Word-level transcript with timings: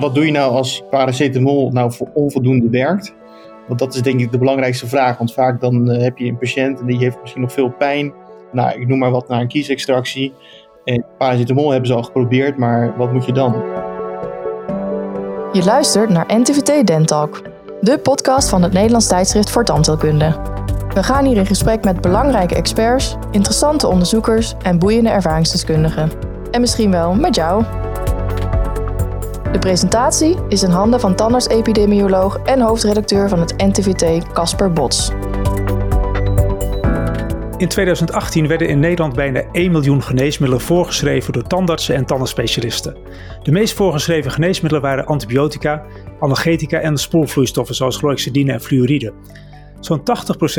wat 0.00 0.14
doe 0.14 0.26
je 0.26 0.32
nou 0.32 0.52
als 0.52 0.84
paracetamol 0.90 1.70
nou 1.70 1.92
voor 1.92 2.08
onvoldoende 2.14 2.68
werkt? 2.68 3.14
Want 3.66 3.78
dat 3.78 3.94
is 3.94 4.02
denk 4.02 4.20
ik 4.20 4.32
de 4.32 4.38
belangrijkste 4.38 4.86
vraag. 4.86 5.18
Want 5.18 5.32
vaak 5.32 5.60
dan 5.60 5.88
heb 5.88 6.18
je 6.18 6.26
een 6.26 6.38
patiënt 6.38 6.80
en 6.80 6.86
die 6.86 6.98
heeft 6.98 7.20
misschien 7.20 7.42
nog 7.42 7.52
veel 7.52 7.70
pijn. 7.70 8.12
Nou, 8.52 8.80
ik 8.80 8.88
noem 8.88 8.98
maar 8.98 9.10
wat 9.10 9.28
naar 9.28 9.40
een 9.40 9.48
kiesextractie. 9.48 10.32
En 10.84 11.04
paracetamol 11.18 11.70
hebben 11.70 11.88
ze 11.88 11.94
al 11.94 12.02
geprobeerd, 12.02 12.56
maar 12.56 12.96
wat 12.96 13.12
moet 13.12 13.26
je 13.26 13.32
dan? 13.32 13.52
Je 15.52 15.64
luistert 15.64 16.10
naar 16.10 16.26
NTVT 16.38 16.86
Dentalk, 16.86 17.42
de 17.80 17.98
podcast 17.98 18.48
van 18.48 18.62
het 18.62 18.72
Nederlands 18.72 19.08
tijdschrift 19.08 19.50
voor 19.50 19.64
tandheelkunde. 19.64 20.36
We 20.94 21.02
gaan 21.02 21.24
hier 21.24 21.36
in 21.36 21.46
gesprek 21.46 21.84
met 21.84 22.00
belangrijke 22.00 22.54
experts, 22.54 23.16
interessante 23.30 23.88
onderzoekers 23.88 24.54
en 24.62 24.78
boeiende 24.78 25.10
ervaringsdeskundigen. 25.10 26.10
En 26.50 26.60
misschien 26.60 26.90
wel 26.90 27.14
met 27.14 27.34
jou. 27.34 27.64
De 29.52 29.58
presentatie 29.58 30.36
is 30.48 30.62
in 30.62 30.70
handen 30.70 31.00
van 31.00 31.14
tandarts-epidemioloog 31.14 32.36
en 32.36 32.60
hoofdredacteur 32.60 33.28
van 33.28 33.40
het 33.40 33.56
NTVT 33.56 34.32
Casper 34.32 34.72
Bots. 34.72 35.10
In 37.56 37.68
2018 37.68 38.46
werden 38.46 38.68
in 38.68 38.78
Nederland 38.78 39.14
bijna 39.14 39.42
1 39.52 39.72
miljoen 39.72 40.02
geneesmiddelen 40.02 40.64
voorgeschreven 40.64 41.32
door 41.32 41.42
tandartsen 41.42 41.94
en 41.94 42.06
tandenspecialisten. 42.06 42.96
De 43.42 43.52
meest 43.52 43.74
voorgeschreven 43.74 44.30
geneesmiddelen 44.30 44.84
waren 44.84 45.06
antibiotica, 45.06 45.84
analgetica 46.20 46.78
en 46.78 46.98
spoelvloeistoffen 46.98 47.74
zoals 47.74 47.96
chlorhexidine 47.96 48.52
en 48.52 48.60
fluoride. 48.60 49.12
Zo'n 49.80 50.00
80% 50.00 50.02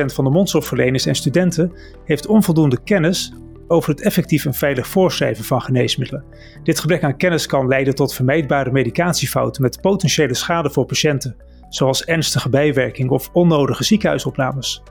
van 0.05 0.23
de 0.23 0.30
mondzorgverleners 0.30 1.05
en 1.05 1.16
studenten 1.16 1.73
heeft 2.05 2.28
onvoldoende 2.28 2.84
kennis 2.84 3.34
over 3.71 3.89
het 3.89 4.02
effectief 4.02 4.45
en 4.45 4.53
veilig 4.53 4.88
voorschrijven 4.88 5.43
van 5.43 5.61
geneesmiddelen. 5.61 6.25
Dit 6.63 6.80
gebrek 6.80 7.03
aan 7.03 7.17
kennis 7.17 7.45
kan 7.45 7.67
leiden 7.67 7.95
tot 7.95 8.13
vermijdbare 8.13 8.71
medicatiefouten 8.71 9.61
met 9.61 9.81
potentiële 9.81 10.34
schade 10.34 10.70
voor 10.70 10.85
patiënten, 10.85 11.35
zoals 11.69 12.05
ernstige 12.05 12.50
bijwerkingen 12.50 13.11
of 13.11 13.30
onnodige 13.33 13.83
ziekenhuisopnames. 13.83 14.83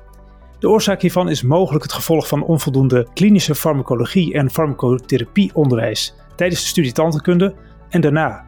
De 0.59 0.69
oorzaak 0.69 1.01
hiervan 1.01 1.29
is 1.29 1.43
mogelijk 1.43 1.83
het 1.83 1.93
gevolg 1.93 2.29
van 2.29 2.45
onvoldoende 2.45 3.07
klinische 3.15 3.55
farmacologie 3.55 4.35
en 4.35 4.51
farmacotherapieonderwijs 4.51 6.15
tijdens 6.37 6.61
de 6.61 6.67
studie 6.67 6.93
tandheelkunde 6.93 7.55
en 7.89 8.01
daarna. 8.01 8.45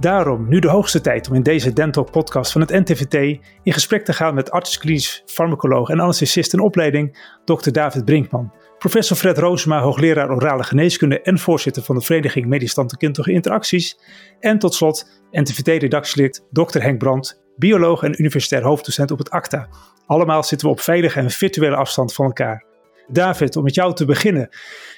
Daarom 0.00 0.48
nu 0.48 0.58
de 0.58 0.68
hoogste 0.68 1.00
tijd 1.00 1.28
om 1.28 1.34
in 1.34 1.42
deze 1.42 1.72
Dental 1.72 2.04
podcast 2.04 2.52
van 2.52 2.60
het 2.60 2.70
NTVT 2.70 3.14
in 3.62 3.72
gesprek 3.72 4.04
te 4.04 4.12
gaan 4.12 4.34
met 4.34 4.50
arts, 4.50 4.78
klinisch 4.78 5.22
farmacoloog 5.26 5.88
en 5.88 6.00
anesthesist 6.00 6.52
in 6.52 6.60
opleiding, 6.60 7.18
Dr. 7.44 7.70
David 7.70 8.04
Brinkman. 8.04 8.52
Professor 8.78 9.16
Fred 9.16 9.38
Roosema, 9.38 9.80
hoogleraar 9.80 10.30
orale 10.30 10.64
geneeskunde 10.64 11.20
en 11.20 11.38
voorzitter 11.38 11.82
van 11.82 11.94
de 11.94 12.04
Vereniging 12.04 12.46
Medisch 12.46 12.74
Tandheelkundige 12.74 13.32
Interacties. 13.32 13.98
En 14.40 14.58
tot 14.58 14.74
slot 14.74 15.22
NTVT-redactielid 15.30 16.44
Dr. 16.50 16.78
Henk 16.78 16.98
Brandt, 16.98 17.42
bioloog 17.56 18.02
en 18.02 18.20
universitair 18.20 18.62
hoofddocent 18.62 19.10
op 19.10 19.18
het 19.18 19.30
ACTA. 19.30 19.68
Allemaal 20.06 20.42
zitten 20.42 20.66
we 20.66 20.72
op 20.72 20.80
veilige 20.80 21.20
en 21.20 21.30
virtuele 21.30 21.76
afstand 21.76 22.14
van 22.14 22.26
elkaar. 22.26 22.73
David, 23.08 23.56
om 23.56 23.62
met 23.62 23.74
jou 23.74 23.94
te 23.94 24.04
beginnen. 24.04 24.48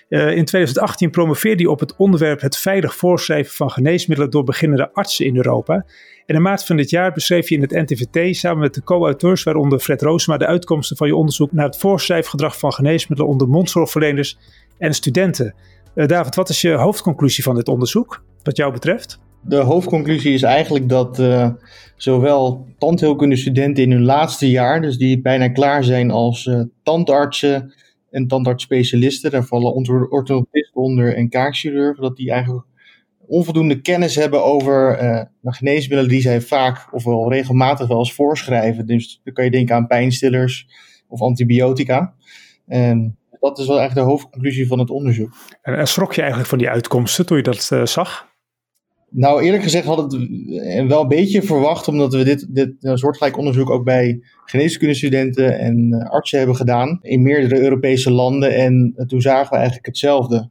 Uh, 0.09 0.37
in 0.37 0.45
2018 0.45 1.11
promoveerde 1.11 1.63
hij 1.63 1.73
op 1.73 1.81
het 1.81 1.97
onderwerp 1.97 2.41
het 2.41 2.57
veilig 2.57 2.97
voorschrijven 2.97 3.55
van 3.55 3.71
geneesmiddelen 3.71 4.31
door 4.31 4.45
beginnende 4.45 4.91
artsen 4.93 5.27
in 5.27 5.37
Europa. 5.37 5.87
En 6.27 6.35
in 6.35 6.43
maart 6.43 6.65
van 6.65 6.77
dit 6.77 6.91
jaar 6.91 7.13
beschreef 7.13 7.49
je 7.49 7.55
in 7.55 7.61
het 7.61 7.71
NTVT 7.71 8.37
samen 8.37 8.59
met 8.59 8.75
de 8.75 8.83
co-auteurs, 8.83 9.43
waaronder 9.43 9.79
Fred 9.79 10.03
Roosema, 10.03 10.37
de 10.37 10.47
uitkomsten 10.47 10.97
van 10.97 11.07
je 11.07 11.17
onderzoek 11.17 11.53
naar 11.53 11.67
het 11.67 11.79
voorschrijfgedrag 11.79 12.59
van 12.59 12.73
geneesmiddelen 12.73 13.33
onder 13.33 13.49
mondzorgverleners 13.49 14.39
en 14.79 14.95
studenten. 14.95 15.55
Uh, 15.95 16.07
David, 16.07 16.35
wat 16.35 16.49
is 16.49 16.61
je 16.61 16.73
hoofdconclusie 16.73 17.45
van 17.45 17.55
dit 17.55 17.69
onderzoek, 17.69 18.23
wat 18.43 18.57
jou 18.57 18.73
betreft? 18.73 19.19
De 19.41 19.57
hoofdconclusie 19.57 20.35
is 20.35 20.43
eigenlijk 20.43 20.89
dat 20.89 21.19
uh, 21.19 21.49
zowel 21.97 22.67
tandheelkundestudenten 22.79 23.83
in 23.83 23.91
hun 23.91 24.05
laatste 24.05 24.51
jaar, 24.51 24.81
dus 24.81 24.97
die 24.97 25.21
bijna 25.21 25.49
klaar 25.49 25.85
zijn 25.85 26.11
als 26.11 26.51
tandartsen 26.83 27.75
en 28.17 28.27
tandartsspecialisten, 28.27 29.31
daar 29.31 29.45
vallen 29.45 29.73
orthodontisten 29.73 30.83
onder 30.83 31.17
en 31.17 31.29
kaakchirurgen, 31.29 32.03
dat 32.03 32.17
die 32.17 32.31
eigenlijk 32.31 32.67
onvoldoende 33.27 33.81
kennis 33.81 34.15
hebben 34.15 34.45
over 34.45 35.03
uh, 35.03 35.23
geneesmiddelen 35.43 36.11
die 36.11 36.21
zij 36.21 36.41
vaak 36.41 36.95
of 36.95 37.05
wel 37.05 37.33
regelmatig 37.33 37.89
wel 37.89 37.99
eens 37.99 38.13
voorschrijven. 38.13 38.87
Dus 38.87 39.21
dan 39.25 39.35
kan 39.35 39.45
je 39.45 39.51
denken 39.51 39.75
aan 39.75 39.87
pijnstillers 39.87 40.67
of 41.09 41.21
antibiotica. 41.21 42.15
En 42.67 43.19
dat 43.41 43.59
is 43.59 43.67
wel 43.67 43.79
eigenlijk 43.79 44.07
de 44.07 44.13
hoofdconclusie 44.13 44.67
van 44.67 44.79
het 44.79 44.91
onderzoek. 44.91 45.35
En 45.63 45.89
schrok 45.89 46.13
je 46.13 46.21
eigenlijk 46.21 46.51
van 46.51 46.59
die 46.59 46.69
uitkomsten 46.69 47.27
toen 47.27 47.37
je 47.37 47.43
dat 47.43 47.71
uh, 47.73 47.85
zag? 47.85 48.35
Nou, 49.19 49.43
eerlijk 49.43 49.63
gezegd 49.63 49.87
had 49.87 50.13
het 50.13 50.29
wel 50.89 51.03
een 51.03 51.09
beetje 51.09 51.43
verwacht, 51.43 51.89
omdat 51.89 52.13
we 52.13 52.25
dit, 52.25 52.47
dit 52.49 52.75
soortgelijk 52.81 53.37
onderzoek 53.37 53.71
ook 53.71 53.85
bij 53.85 54.21
geneeskundestudenten 54.45 55.59
en 55.59 55.93
eh, 55.93 56.11
artsen 56.11 56.39
hebben 56.39 56.57
gedaan 56.57 56.99
in 57.03 57.23
meerdere 57.23 57.61
Europese 57.61 58.11
landen. 58.11 58.55
En 58.55 58.95
toen 59.07 59.21
zagen 59.21 59.51
we 59.51 59.57
eigenlijk 59.57 59.87
hetzelfde. 59.87 60.51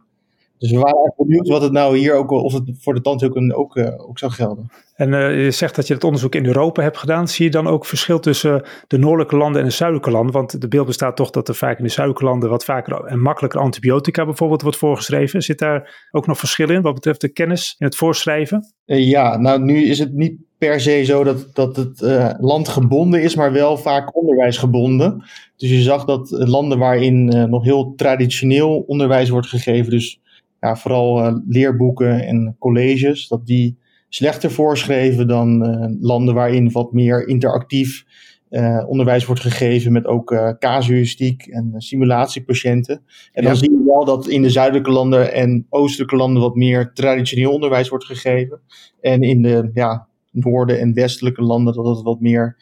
Dus 0.58 0.72
we 0.72 0.78
waren 0.80 0.96
eigenlijk 0.98 1.30
benieuwd 1.30 1.48
wat 1.48 1.62
het 1.62 1.72
nou 1.72 1.98
hier 1.98 2.14
ook, 2.14 2.32
of 2.32 2.54
het 2.54 2.72
voor 2.80 2.94
de 2.94 3.02
tandheelkunde 3.02 3.56
ook, 3.56 3.76
uh, 3.76 4.08
ook 4.08 4.20
zou 4.20 4.32
gelden. 4.32 4.72
En 4.96 5.12
uh, 5.12 5.44
je 5.44 5.52
zegt 5.52 5.76
dat 5.76 5.88
je 5.88 5.94
het 5.94 6.04
onderzoek 6.04 6.36
in 6.36 6.46
Europa 6.46 6.82
hebt 6.82 6.98
gedaan. 6.98 7.28
Zie 7.28 7.46
je 7.46 7.52
dan 7.52 7.68
ook 7.68 7.86
verschil 7.86 8.20
tussen 8.20 8.64
de 8.88 8.98
noordelijke 8.98 9.38
landen 9.38 9.62
en 9.62 9.68
de 9.68 9.74
zuidelijke 9.74 10.12
landen? 10.12 10.34
Want 10.34 10.62
de 10.62 10.68
beeld 10.68 10.86
bestaat 10.86 11.16
toch 11.16 11.30
dat 11.30 11.48
er 11.48 11.56
vaak 11.56 11.78
in 11.78 11.84
de 11.84 11.90
zuidelijke 11.90 12.30
landen 12.30 12.50
wat 12.50 12.66
vaker 12.66 13.04
en 13.06 13.22
makkelijker 13.22 13.60
antibiotica 13.60 14.26
bijvoorbeeld 14.26 14.62
wordt 14.62 14.78
voorgeschreven. 14.78 15.42
Zit 15.42 15.60
daar 15.60 16.08
ook 16.12 16.28
nog 16.28 16.38
verschil 16.38 16.70
in 16.70 16.82
wat 16.82 16.94
betreft 16.94 17.22
de 17.22 17.30
kennis 17.30 17.76
in 17.78 17.86
het 17.86 17.96
voorschrijven? 17.96 18.74
Uh, 18.86 19.08
ja, 19.08 19.38
nou 19.38 19.64
nu 19.64 19.84
is 19.84 20.00
het 20.00 20.14
niet 20.14 20.38
per 20.58 20.80
se 20.80 21.04
zo 21.04 21.24
dat, 21.24 21.50
dat 21.54 21.76
het 21.76 22.02
uh, 22.02 22.30
landgebonden 22.40 23.22
is, 23.22 23.36
maar 23.36 23.52
wel 23.52 23.78
vaak 23.78 24.18
onderwijsgebonden. 24.18 25.24
Dus 25.58 25.70
je 25.70 25.82
zag 25.82 26.06
dat 26.06 26.30
landen 26.32 26.78
waarin 26.78 27.26
nog 27.50 27.64
heel 27.64 27.94
traditioneel 27.96 28.84
onderwijs 28.88 29.30
wordt 29.30 29.48
gegeven, 29.48 29.92
dus 29.92 30.20
ja, 30.66 30.76
vooral 30.76 31.26
uh, 31.26 31.36
leerboeken 31.48 32.26
en 32.26 32.56
colleges, 32.60 33.28
dat 33.28 33.46
die 33.46 33.78
slechter 34.10 34.52
voorschreven 34.52 35.28
dan 35.28 35.66
uh, 35.66 35.88
landen 36.00 36.34
waarin 36.34 36.72
wat 36.72 36.94
meer 36.94 37.28
interactief 37.28 38.06
uh, 38.50 38.84
onderwijs 38.88 39.26
wordt 39.26 39.42
gegeven 39.42 39.92
met 39.92 40.06
ook 40.06 40.56
casuïstiek 40.60 41.46
en 41.48 41.74
simulatiepatiënten. 41.78 43.02
En 43.34 43.44
dan 43.44 43.56
zie 43.56 43.72
je 43.72 43.84
wel 43.86 44.06
dat 44.06 44.28
in 44.28 44.42
de 44.42 44.50
zuidelijke 44.50 44.92
landen 44.92 45.34
en 45.34 45.66
oostelijke 45.70 46.16
landen 46.16 46.42
wat 46.42 46.56
meer 46.56 46.92
traditioneel 46.94 47.52
onderwijs 47.52 47.90
wordt 47.90 48.06
gegeven. 48.06 48.62
En 49.02 49.22
in 49.22 49.42
de 49.42 49.70
ja, 49.74 50.08
noorden 50.32 50.80
en 50.80 50.94
westelijke 50.94 51.42
landen 51.42 51.74
dat 51.74 51.86
het 51.86 52.02
wat 52.02 52.20
meer 52.20 52.58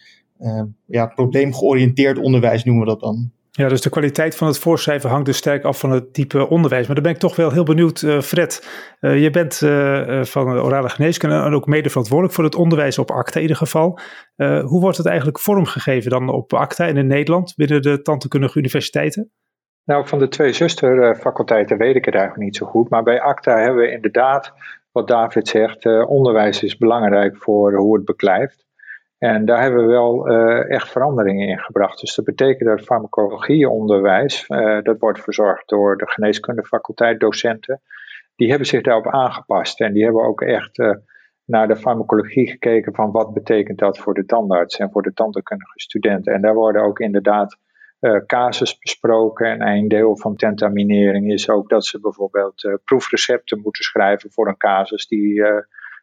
ja, 0.88 1.06
probleemgeoriënteerd 1.06 2.18
onderwijs 2.18 2.64
noemen 2.64 2.84
we 2.84 2.90
dat 2.90 3.00
dan. 3.00 3.32
Ja, 3.56 3.68
dus 3.68 3.82
de 3.82 3.90
kwaliteit 3.90 4.36
van 4.36 4.48
het 4.48 4.60
voorschrijven 4.60 5.10
hangt 5.10 5.26
dus 5.26 5.38
sterk 5.38 5.64
af 5.64 5.80
van 5.80 5.92
het 5.92 6.14
type 6.14 6.50
onderwijs. 6.50 6.86
Maar 6.86 6.96
dan 6.96 7.04
ben 7.04 7.14
ik 7.14 7.20
toch 7.20 7.36
wel 7.36 7.52
heel 7.52 7.64
benieuwd, 7.64 8.02
uh, 8.02 8.22
Fred. 8.22 8.68
Uh, 9.02 9.22
je 9.22 9.30
bent 9.30 9.62
uh, 9.62 10.24
van 10.24 10.60
orale 10.60 10.90
geneeskunde 10.90 11.36
en 11.36 11.54
ook 11.54 11.66
mede 11.66 11.90
verantwoordelijk 11.90 12.36
voor 12.36 12.44
het 12.44 12.56
onderwijs 12.56 12.98
op 12.98 13.12
ACTA 13.12 13.36
in 13.36 13.42
ieder 13.42 13.58
geval. 13.58 14.00
hoe 14.66 14.82
wordt 14.82 14.98
het 14.98 15.06
eigenlijk 15.06 15.40
vormgegeven 15.40 16.10
dan 16.10 16.30
op 16.30 16.54
ACTA 16.54 16.88
en 16.88 16.98
in 16.98 17.08
Nederland 17.08 17.54
binnen 17.56 17.82
de 17.82 18.02
tandheelkundige 18.02 18.58
universiteiten? 18.58 19.32
Nou, 19.86 20.08
van 20.08 20.20
de 20.20 20.28
twee 20.28 20.54
zusterfaculteiten 20.54 21.78
weet 21.78 21.96
ik 21.96 22.06
het 22.06 22.16
eigenlijk 22.16 22.46
niet 22.46 22.56
zo 22.56 22.66
goed. 22.66 22.90
Maar 22.90 23.04
bij 23.04 23.22
ACTA 23.22 23.58
hebben 23.58 23.82
we 23.82 23.92
inderdaad, 23.92 24.54
wat 24.92 25.08
David 25.08 25.48
zegt, 25.48 25.86
onderwijs 26.06 26.64
is 26.64 26.78
belangrijk 26.78 27.38
voor 27.38 27.76
hoe 27.76 27.96
het 27.96 28.06
beklijft. 28.06 28.66
En 29.24 29.46
daar 29.46 29.62
hebben 29.62 29.86
we 29.86 29.92
wel 29.92 30.32
uh, 30.32 30.70
echt 30.70 30.92
veranderingen 30.92 31.48
in 31.48 31.60
gebracht. 31.60 32.00
Dus 32.00 32.16
dat 32.16 32.26
betekent 32.26 32.70
dat 32.70 32.82
farmacologieonderwijs, 32.82 34.46
uh, 34.50 34.82
dat 34.82 35.00
wordt 35.00 35.22
verzorgd 35.22 35.70
door 35.70 35.98
de 35.98 36.10
geneeskundefaculteit 36.10 37.20
docenten, 37.20 37.82
die 38.36 38.50
hebben 38.50 38.68
zich 38.68 38.82
daarop 38.82 39.08
aangepast. 39.08 39.82
En 39.82 39.94
die 39.94 40.04
hebben 40.04 40.24
ook 40.24 40.42
echt 40.42 40.80
uh, 40.80 40.92
naar 41.46 41.68
de 41.68 41.76
farmacologie 41.76 42.50
gekeken 42.50 42.94
van 42.94 43.12
wat 43.12 43.34
betekent 43.34 43.80
dat 43.80 43.98
voor 43.98 44.14
de 44.14 44.26
tandarts 44.26 44.78
en 44.78 44.92
voor 44.92 45.02
de 45.02 45.14
tandheelkundige 45.14 45.80
studenten. 45.80 46.34
En 46.34 46.42
daar 46.42 46.56
worden 46.56 46.84
ook 46.84 47.00
inderdaad 47.00 47.58
casus 48.26 48.78
besproken. 48.78 49.48
En 49.48 49.68
een 49.68 49.88
deel 49.88 50.18
van 50.18 50.36
tentaminering 50.36 51.32
is 51.32 51.50
ook 51.50 51.70
dat 51.70 51.86
ze 51.86 52.00
bijvoorbeeld 52.00 52.80
proefrecepten 52.84 53.62
moeten 53.62 53.84
schrijven 53.84 54.32
voor 54.32 54.48
een 54.48 54.58
casus 54.58 55.08
die 55.08 55.44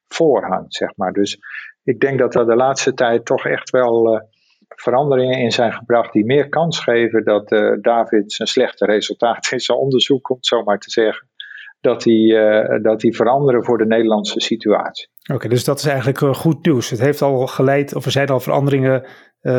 voorhangt, 0.08 0.74
zeg 0.74 0.96
maar. 0.96 1.12
Dus 1.12 1.40
ik 1.84 2.00
denk 2.00 2.18
dat 2.18 2.34
er 2.34 2.46
de 2.46 2.56
laatste 2.56 2.94
tijd 2.94 3.24
toch 3.24 3.46
echt 3.46 3.70
wel 3.70 4.14
uh, 4.14 4.20
veranderingen 4.68 5.38
in 5.38 5.50
zijn 5.50 5.72
gebracht 5.72 6.12
die 6.12 6.24
meer 6.24 6.48
kans 6.48 6.80
geven 6.80 7.24
dat 7.24 7.52
uh, 7.52 7.72
David 7.80 8.32
zijn 8.32 8.48
slechte 8.48 8.84
resultaten 8.84 9.52
in 9.56 9.60
zijn 9.60 9.78
onderzoek, 9.78 10.30
om 10.30 10.36
het 10.36 10.46
zo 10.46 10.62
maar 10.62 10.78
te 10.78 10.90
zeggen, 10.90 11.28
dat 11.80 12.02
die, 12.02 12.32
uh, 12.32 12.82
dat 12.82 13.00
die 13.00 13.16
veranderen 13.16 13.64
voor 13.64 13.78
de 13.78 13.86
Nederlandse 13.86 14.40
situatie. 14.40 15.08
Oké, 15.32 15.48
dus 15.48 15.64
dat 15.64 15.78
is 15.78 15.84
eigenlijk 15.84 16.36
goed 16.36 16.66
nieuws. 16.66 16.90
Het 16.90 17.00
heeft 17.00 17.22
al 17.22 17.46
geleid, 17.46 17.94
of 17.94 18.04
er 18.04 18.10
zijn 18.10 18.28
al 18.28 18.40
veranderingen 18.40 19.06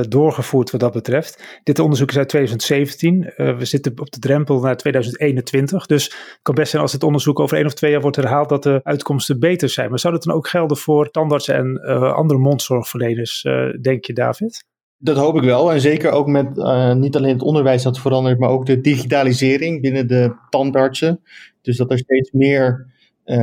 doorgevoerd 0.09 0.71
wat 0.71 0.79
dat 0.79 0.93
betreft. 0.93 1.59
Dit 1.63 1.79
onderzoek 1.79 2.09
is 2.09 2.17
uit 2.17 2.29
2017. 2.29 3.33
we 3.35 3.65
zitten 3.65 3.99
op 3.99 4.11
de 4.11 4.19
drempel 4.19 4.59
naar 4.59 4.77
2021. 4.77 5.85
Dus 5.85 6.03
het 6.03 6.39
kan 6.41 6.55
best 6.55 6.69
zijn 6.69 6.81
als 6.81 6.91
het 6.91 7.03
onderzoek 7.03 7.39
over 7.39 7.57
één 7.57 7.65
of 7.65 7.73
twee 7.73 7.91
jaar 7.91 8.01
wordt 8.01 8.15
herhaald 8.15 8.49
dat 8.49 8.63
de 8.63 8.79
uitkomsten 8.83 9.39
beter 9.39 9.69
zijn. 9.69 9.89
Maar 9.89 9.99
zou 9.99 10.13
dat 10.13 10.23
dan 10.23 10.35
ook 10.35 10.47
gelden 10.47 10.77
voor 10.77 11.11
tandartsen 11.11 11.55
en 11.55 11.81
andere 12.13 12.39
mondzorgverleners, 12.39 13.45
denk 13.81 14.05
je 14.05 14.13
David? 14.13 14.65
Dat 14.97 15.17
hoop 15.17 15.35
ik 15.35 15.43
wel. 15.43 15.71
En 15.71 15.81
zeker 15.81 16.11
ook 16.11 16.27
met 16.27 16.55
niet 16.97 17.15
alleen 17.15 17.33
het 17.33 17.41
onderwijs 17.41 17.83
dat 17.83 17.99
verandert, 17.99 18.39
maar 18.39 18.49
ook 18.49 18.65
de 18.65 18.81
digitalisering 18.81 19.81
binnen 19.81 20.07
de 20.07 20.35
tandartsen. 20.49 21.21
Dus 21.61 21.77
dat 21.77 21.91
er 21.91 21.97
steeds 21.97 22.31
meer 22.31 22.87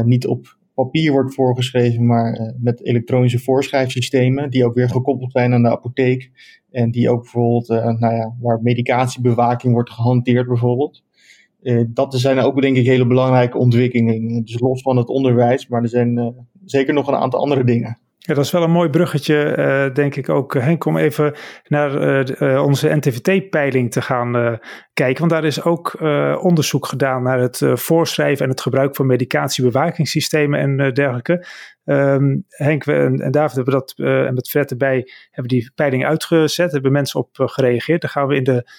niet 0.05 0.27
op 0.27 0.57
papier 0.85 1.13
wordt 1.13 1.35
voorgeschreven, 1.35 2.07
maar 2.07 2.41
uh, 2.41 2.51
met 2.59 2.85
elektronische 2.85 3.39
voorschrijfsystemen, 3.39 4.51
die 4.51 4.65
ook 4.65 4.75
weer 4.75 4.89
gekoppeld 4.89 5.33
zijn 5.33 5.53
aan 5.53 5.63
de 5.63 5.71
apotheek. 5.71 6.31
En 6.71 6.91
die 6.91 7.11
ook 7.11 7.23
bijvoorbeeld, 7.23 7.71
uh, 7.71 7.99
nou 7.99 8.15
ja, 8.15 8.35
waar 8.41 8.63
medicatiebewaking 8.63 9.73
wordt 9.73 9.91
gehanteerd 9.91 10.47
bijvoorbeeld. 10.47 11.03
Uh, 11.63 11.85
dat 11.89 12.15
zijn 12.15 12.39
ook 12.39 12.61
denk 12.61 12.77
ik 12.77 12.87
hele 12.87 13.07
belangrijke 13.07 13.59
ontwikkelingen. 13.59 14.45
Dus 14.45 14.61
los 14.61 14.83
van 14.83 14.97
het 14.97 15.09
onderwijs, 15.09 15.69
maar 15.69 15.83
er 15.83 15.89
zijn 15.89 16.35
zeker 16.65 16.95
nog 16.95 17.09
een 17.09 17.15
aantal 17.15 17.41
andere 17.41 17.65
dingen. 17.65 17.99
Ja, 18.19 18.35
dat 18.35 18.45
is 18.45 18.51
wel 18.51 18.63
een 18.63 18.71
mooi 18.71 18.91
bruggetje, 18.91 19.57
uh, 19.59 19.95
denk 19.95 20.17
ik 20.17 20.29
ook, 20.29 20.55
Henk, 20.55 20.85
om 20.85 20.97
even 20.97 21.35
naar 21.65 22.23
uh, 22.43 22.63
onze 22.63 22.95
NTVT-peiling 22.95 23.93
te 23.93 24.03
gaan 24.03 24.59
kijken. 24.93 25.19
Want 25.19 25.31
daar 25.31 25.45
is 25.45 25.63
ook 25.63 25.97
onderzoek 26.43 26.87
gedaan 26.87 27.23
naar 27.23 27.41
het 27.41 27.63
voorschrijven 27.73 28.45
en 28.45 28.51
het 28.51 28.61
gebruik 28.61 28.97
van 28.97 29.07
medicatiebewakingssystemen 29.07 30.61
en 30.61 30.95
dergelijke. 30.95 31.47
Um, 31.85 32.45
Henk 32.49 32.87
en, 32.87 33.31
David 33.31 33.57
hebben 33.57 33.75
dat, 33.75 33.95
en 33.97 34.35
met 34.35 34.49
Fred 34.49 34.71
erbij, 34.71 35.09
hebben 35.31 35.53
die 35.59 35.71
peiling 35.75 36.05
uitgezet, 36.05 36.73
hebben 36.73 36.93
mensen 36.93 37.21
op 37.21 37.29
gereageerd. 37.33 38.01
Daar 38.01 38.11
gaan 38.11 38.27
we 38.27 38.35
in 38.35 38.45
de 38.45 38.57
eh, 38.57 38.73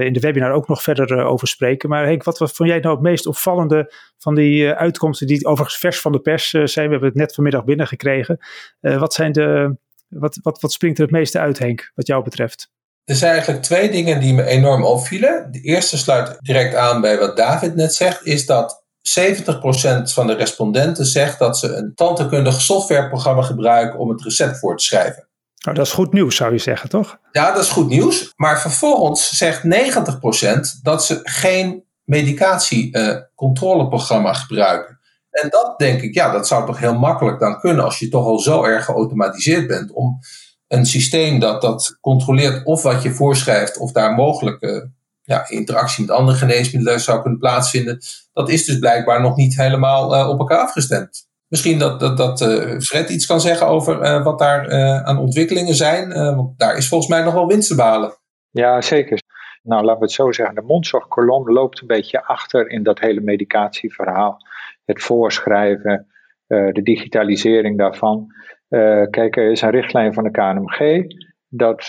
in 0.00 0.12
de 0.12 0.20
webinar 0.20 0.52
ook 0.52 0.68
nog 0.68 0.82
verder 0.82 1.18
eh, 1.18 1.26
over 1.26 1.48
spreken. 1.48 1.88
Maar 1.88 2.04
Henk, 2.04 2.22
wat, 2.22 2.36
vond 2.36 2.68
jij 2.68 2.78
nou 2.78 2.94
het 2.94 3.04
meest 3.04 3.26
opvallende 3.26 3.92
van 4.18 4.34
die 4.34 4.66
eh, 4.66 4.78
uitkomsten 4.78 5.26
die 5.26 5.46
overigens 5.46 5.78
vers 5.78 6.00
van 6.00 6.12
de 6.12 6.20
pers 6.20 6.50
zijn? 6.50 6.86
We 6.86 6.92
hebben 6.92 7.08
het 7.08 7.14
net 7.14 7.34
vanmiddag 7.34 7.64
binnengekregen. 7.64 8.38
wat, 8.80 9.14
zijn 9.14 9.32
de, 9.32 9.76
wat, 10.08 10.38
wat, 10.42 10.60
wat 10.60 10.72
springt 10.72 10.98
er 10.98 11.04
het 11.04 11.12
meeste 11.12 11.38
uit, 11.38 11.58
Henk, 11.58 11.92
wat 11.94 12.06
jou 12.06 12.24
betreft? 12.24 12.72
Er 13.04 13.14
zijn 13.14 13.32
eigenlijk 13.32 13.62
twee 13.62 13.90
dingen 13.90 14.20
die 14.20 14.34
me 14.34 14.44
enorm 14.44 14.84
opvielen. 14.84 15.48
De 15.50 15.60
eerste 15.60 15.98
sluit 15.98 16.36
direct 16.40 16.74
aan 16.74 17.00
bij 17.00 17.18
wat 17.18 17.36
David 17.36 17.74
net 17.74 17.94
zegt, 17.94 18.26
is 18.26 18.46
dat 18.46 18.84
70% 19.20 20.12
van 20.12 20.26
de 20.26 20.34
respondenten 20.34 21.06
zegt 21.06 21.38
dat 21.38 21.58
ze 21.58 21.74
een 21.74 21.94
tandheelkundig 21.94 22.60
softwareprogramma 22.60 23.42
gebruiken 23.42 23.98
om 23.98 24.08
het 24.08 24.22
recept 24.22 24.58
voor 24.58 24.76
te 24.76 24.84
schrijven. 24.84 25.28
Nou, 25.64 25.76
dat 25.76 25.86
is 25.86 25.92
goed 25.92 26.12
nieuws, 26.12 26.36
zou 26.36 26.52
je 26.52 26.58
zeggen, 26.58 26.88
toch? 26.88 27.18
Ja, 27.32 27.52
dat 27.52 27.62
is 27.62 27.70
goed 27.70 27.88
nieuws. 27.88 28.32
Maar 28.36 28.60
vervolgens 28.60 29.28
zegt 29.28 29.62
90% 29.64 29.68
dat 30.82 31.04
ze 31.04 31.20
geen 31.22 31.84
medicatiecontroleprogramma 32.04 34.30
uh, 34.30 34.36
gebruiken. 34.36 34.98
En 35.30 35.48
dat 35.48 35.78
denk 35.78 36.02
ik, 36.02 36.14
ja, 36.14 36.30
dat 36.30 36.46
zou 36.46 36.66
toch 36.66 36.78
heel 36.78 36.98
makkelijk 36.98 37.40
dan 37.40 37.60
kunnen 37.60 37.84
als 37.84 37.98
je 37.98 38.08
toch 38.08 38.26
al 38.26 38.38
zo 38.38 38.64
erg 38.64 38.84
geautomatiseerd 38.84 39.66
bent 39.66 39.92
om 39.92 40.18
een 40.68 40.86
systeem 40.86 41.38
dat, 41.38 41.62
dat 41.62 41.98
controleert 42.00 42.64
of 42.64 42.82
wat 42.82 43.02
je 43.02 43.10
voorschrijft 43.10 43.78
of 43.78 43.92
daar 43.92 44.14
mogelijke 44.14 44.90
ja, 45.22 45.48
interactie 45.48 46.04
met 46.04 46.16
andere 46.16 46.38
geneesmiddelen 46.38 47.00
zou 47.00 47.20
kunnen 47.20 47.38
plaatsvinden. 47.38 47.98
Dat 48.32 48.48
is 48.48 48.64
dus 48.64 48.78
blijkbaar 48.78 49.20
nog 49.20 49.36
niet 49.36 49.56
helemaal 49.56 50.14
uh, 50.14 50.28
op 50.28 50.38
elkaar 50.38 50.58
afgestemd. 50.58 51.26
Misschien 51.54 51.78
dat, 51.78 52.00
dat, 52.00 52.16
dat 52.16 52.40
uh, 52.40 52.78
Fred 52.78 53.10
iets 53.10 53.26
kan 53.26 53.40
zeggen 53.40 53.66
over 53.66 54.02
uh, 54.02 54.24
wat 54.24 54.38
daar 54.38 54.68
uh, 54.68 55.02
aan 55.02 55.18
ontwikkelingen 55.18 55.74
zijn. 55.74 56.12
want 56.12 56.58
daar 56.58 56.76
is 56.76 56.88
volgens 56.88 57.10
mij 57.10 57.22
nog 57.22 57.34
wel 57.34 57.46
winst 57.46 57.68
te 57.68 57.74
behalen. 57.74 58.14
Ja, 58.50 58.80
zeker. 58.80 59.22
Nou, 59.62 59.82
laten 59.82 59.98
we 59.98 60.04
het 60.04 60.14
zo 60.14 60.32
zeggen. 60.32 60.54
De 60.54 60.62
mondzorgkolom 60.62 61.52
loopt 61.52 61.80
een 61.80 61.86
beetje 61.86 62.24
achter 62.24 62.70
in 62.70 62.82
dat 62.82 63.00
hele 63.00 63.20
medicatieverhaal. 63.20 64.36
Het 64.84 65.02
voorschrijven, 65.02 66.06
de 66.46 66.80
digitalisering 66.82 67.78
daarvan. 67.78 68.26
kijk, 69.10 69.36
er 69.36 69.50
is 69.50 69.62
een 69.62 69.70
richtlijn 69.70 70.14
van 70.14 70.24
de 70.24 70.30
KNMG. 70.30 71.06
Dat 71.48 71.84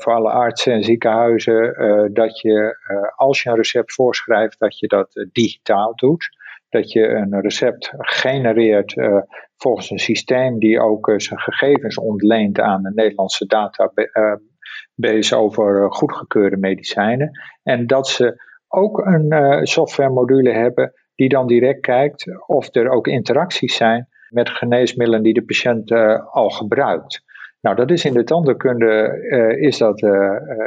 voor 0.00 0.12
alle 0.12 0.30
artsen 0.30 0.72
en 0.72 0.82
ziekenhuizen, 0.82 1.74
dat 2.12 2.40
je 2.40 2.76
als 3.16 3.42
je 3.42 3.50
een 3.50 3.56
recept 3.56 3.92
voorschrijft, 3.92 4.58
dat 4.58 4.78
je 4.78 4.86
dat 4.86 5.26
digitaal 5.32 5.94
doet 5.94 6.37
dat 6.68 6.92
je 6.92 7.08
een 7.08 7.40
recept 7.40 7.92
genereert 7.96 8.96
uh, 8.96 9.20
volgens 9.56 9.90
een 9.90 9.98
systeem 9.98 10.58
die 10.58 10.80
ook 10.80 11.08
uh, 11.08 11.18
zijn 11.18 11.40
gegevens 11.40 11.98
ontleent 11.98 12.60
aan 12.60 12.82
de 12.82 12.92
Nederlandse 12.94 13.46
database 13.46 15.36
over 15.36 15.92
goedgekeurde 15.92 16.56
medicijnen. 16.56 17.30
En 17.62 17.86
dat 17.86 18.08
ze 18.08 18.46
ook 18.68 18.98
een 18.98 19.32
uh, 19.32 19.62
softwaremodule 19.62 20.52
hebben 20.52 20.92
die 21.14 21.28
dan 21.28 21.46
direct 21.46 21.80
kijkt 21.80 22.46
of 22.46 22.74
er 22.74 22.88
ook 22.88 23.06
interacties 23.06 23.76
zijn 23.76 24.08
met 24.28 24.50
geneesmiddelen 24.50 25.22
die 25.22 25.34
de 25.34 25.44
patiënt 25.44 25.92
al 26.30 26.50
gebruikt. 26.50 27.22
Nou, 27.60 27.76
dat 27.76 27.90
is 27.90 28.04
in 28.04 28.12
de 28.12 28.24
tandheelkunde 28.24 29.56
is 29.60 29.78
dat 29.78 30.00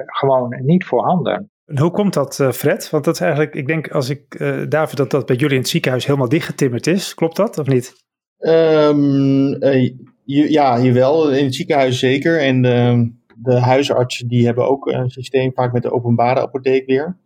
gewoon 0.05 0.55
niet 0.63 0.85
voorhanden. 0.85 1.50
En 1.71 1.79
hoe 1.79 1.91
komt 1.91 2.13
dat, 2.13 2.39
uh, 2.39 2.51
Fred? 2.51 2.89
Want 2.89 3.03
dat 3.03 3.13
is 3.13 3.21
eigenlijk, 3.21 3.55
ik 3.55 3.67
denk 3.67 3.91
als 3.91 4.09
ik, 4.09 4.39
uh, 4.39 4.63
David, 4.69 4.97
dat 4.97 5.11
dat 5.11 5.25
bij 5.25 5.35
jullie 5.35 5.55
in 5.55 5.61
het 5.61 5.69
ziekenhuis 5.69 6.05
helemaal 6.05 6.29
dichtgetimmerd 6.29 6.87
is. 6.87 7.13
Klopt 7.13 7.35
dat 7.35 7.57
of 7.57 7.67
niet? 7.67 7.93
Um, 8.39 9.63
uh, 9.63 9.93
ja, 10.25 10.81
jawel. 10.81 11.31
In 11.31 11.43
het 11.43 11.55
ziekenhuis 11.55 11.99
zeker. 11.99 12.39
En 12.39 12.61
de, 12.61 13.11
de 13.35 13.59
huisartsen 13.59 14.27
die 14.27 14.45
hebben 14.45 14.69
ook 14.69 14.87
een 14.87 15.09
systeem 15.09 15.51
vaak 15.53 15.73
met 15.73 15.83
de 15.83 15.91
openbare 15.91 16.41
apotheek 16.41 16.85
weer. 16.85 17.17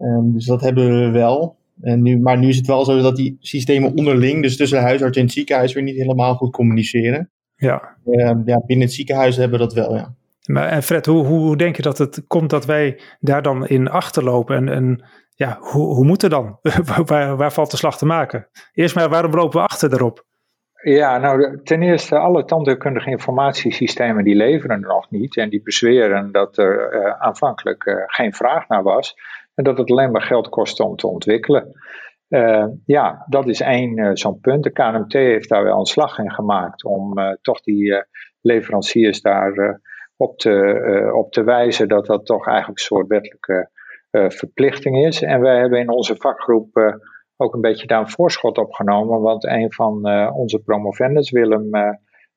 Um, 0.00 0.32
dus 0.32 0.46
dat 0.46 0.60
hebben 0.60 1.00
we 1.00 1.10
wel. 1.10 1.56
En 1.80 2.02
nu, 2.02 2.18
maar 2.18 2.38
nu 2.38 2.48
is 2.48 2.56
het 2.56 2.66
wel 2.66 2.84
zo 2.84 3.00
dat 3.00 3.16
die 3.16 3.36
systemen 3.40 3.94
onderling, 3.94 4.42
dus 4.42 4.56
tussen 4.56 4.78
de 4.78 4.84
huisarts 4.84 5.16
en 5.16 5.24
het 5.24 5.32
ziekenhuis, 5.32 5.72
weer 5.72 5.82
niet 5.82 5.96
helemaal 5.96 6.34
goed 6.34 6.52
communiceren. 6.52 7.30
Ja. 7.56 7.96
Uh, 8.06 8.32
ja 8.44 8.62
binnen 8.66 8.86
het 8.86 8.94
ziekenhuis 8.94 9.36
hebben 9.36 9.58
we 9.58 9.64
dat 9.64 9.74
wel, 9.74 9.94
ja. 9.94 10.14
Maar 10.46 10.68
en 10.68 10.82
Fred, 10.82 11.06
hoe, 11.06 11.24
hoe, 11.24 11.56
denk 11.56 11.76
je 11.76 11.82
dat 11.82 11.98
het 11.98 12.24
komt 12.26 12.50
dat 12.50 12.64
wij 12.66 13.00
daar 13.18 13.42
dan 13.42 13.66
in 13.66 13.88
achterlopen? 13.88 14.56
En, 14.56 14.68
en 14.68 15.04
ja, 15.34 15.58
hoe, 15.60 15.94
hoe 15.94 16.04
moet 16.04 16.22
het 16.22 16.30
dan? 16.30 16.58
waar, 17.06 17.36
waar 17.36 17.52
valt 17.52 17.70
de 17.70 17.76
slag 17.76 17.98
te 17.98 18.06
maken? 18.06 18.48
Eerst 18.72 18.94
maar, 18.94 19.08
waarom 19.08 19.34
lopen 19.34 19.60
we 19.60 19.66
achter 19.66 19.92
erop? 19.92 20.24
Ja, 20.82 21.18
nou 21.18 21.62
ten 21.62 21.82
eerste, 21.82 22.18
alle 22.18 22.44
tandheelkundige 22.44 23.10
informatiesystemen 23.10 24.24
die 24.24 24.34
leveren 24.34 24.80
nog 24.80 25.10
niet. 25.10 25.36
En 25.36 25.48
die 25.48 25.62
bezweren 25.62 26.32
dat 26.32 26.58
er 26.58 26.94
uh, 26.94 27.20
aanvankelijk 27.20 27.84
uh, 27.84 27.94
geen 28.06 28.34
vraag 28.34 28.68
naar 28.68 28.82
was. 28.82 29.14
En 29.54 29.64
dat 29.64 29.78
het 29.78 29.90
alleen 29.90 30.10
maar 30.10 30.22
geld 30.22 30.48
kost 30.48 30.80
om 30.80 30.96
te 30.96 31.06
ontwikkelen. 31.06 31.72
Ja, 32.86 33.24
dat 33.28 33.48
is 33.48 33.60
één 33.60 34.16
zo'n 34.16 34.40
punt. 34.40 34.62
De 34.62 34.72
KNMT 34.72 35.12
heeft 35.12 35.48
daar 35.48 35.64
wel 35.64 35.78
een 35.78 35.86
slag 35.86 36.18
in 36.18 36.32
gemaakt 36.32 36.84
om 36.84 37.14
toch 37.42 37.60
die 37.60 38.06
leveranciers 38.40 39.20
daar 39.20 39.80
op 40.16 40.38
te, 40.38 40.50
uh, 40.50 41.14
op 41.14 41.34
wijzen 41.34 41.88
dat 41.88 42.06
dat 42.06 42.26
toch 42.26 42.46
eigenlijk 42.46 42.78
een 42.78 42.84
soort 42.84 43.06
wettelijke 43.06 43.70
uh, 44.10 44.28
verplichting 44.28 45.06
is. 45.06 45.22
En 45.22 45.40
wij 45.40 45.58
hebben 45.58 45.78
in 45.78 45.90
onze 45.90 46.16
vakgroep 46.16 46.76
uh, 46.76 46.94
ook 47.36 47.54
een 47.54 47.60
beetje 47.60 47.86
daar 47.86 48.00
een 48.00 48.10
voorschot 48.10 48.58
opgenomen, 48.58 49.20
want 49.20 49.44
een 49.44 49.72
van 49.72 50.08
onze 50.32 50.62
promovendus, 50.62 51.30
Willem 51.30 51.70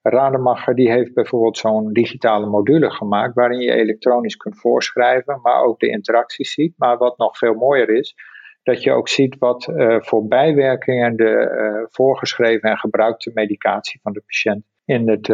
Rademacher, 0.02 0.76
die 0.76 0.92
heeft 0.92 1.14
bijvoorbeeld 1.14 1.58
zo'n 1.58 1.94
digitale 1.94 2.46
module 2.46 2.92
gemaakt 2.92 3.34
waarin 3.34 3.60
je 3.60 3.74
elektronisch 3.74 4.36
kunt 4.36 4.60
voorschrijven, 4.60 5.40
maar 5.42 5.64
ook 5.64 5.80
de 5.80 5.90
interacties 5.90 6.54
ziet. 6.54 6.74
Maar 6.78 6.98
wat 6.98 7.18
nog 7.18 7.38
veel 7.38 7.54
mooier 7.54 7.90
is, 7.90 8.16
dat 8.64 8.84
je 8.84 8.92
ook 8.92 9.10
ziet 9.10 9.38
wat 9.38 9.74
voor 10.00 10.28
bijwerkingen 10.28 11.16
de 11.16 11.88
voorgeschreven 11.90 12.70
en 12.70 12.78
gebruikte 12.78 13.32
medicatie 13.34 14.00
van 14.02 14.14
de 14.14 14.24
patiënt 14.26 14.64
in 14.86 15.10
het 15.10 15.28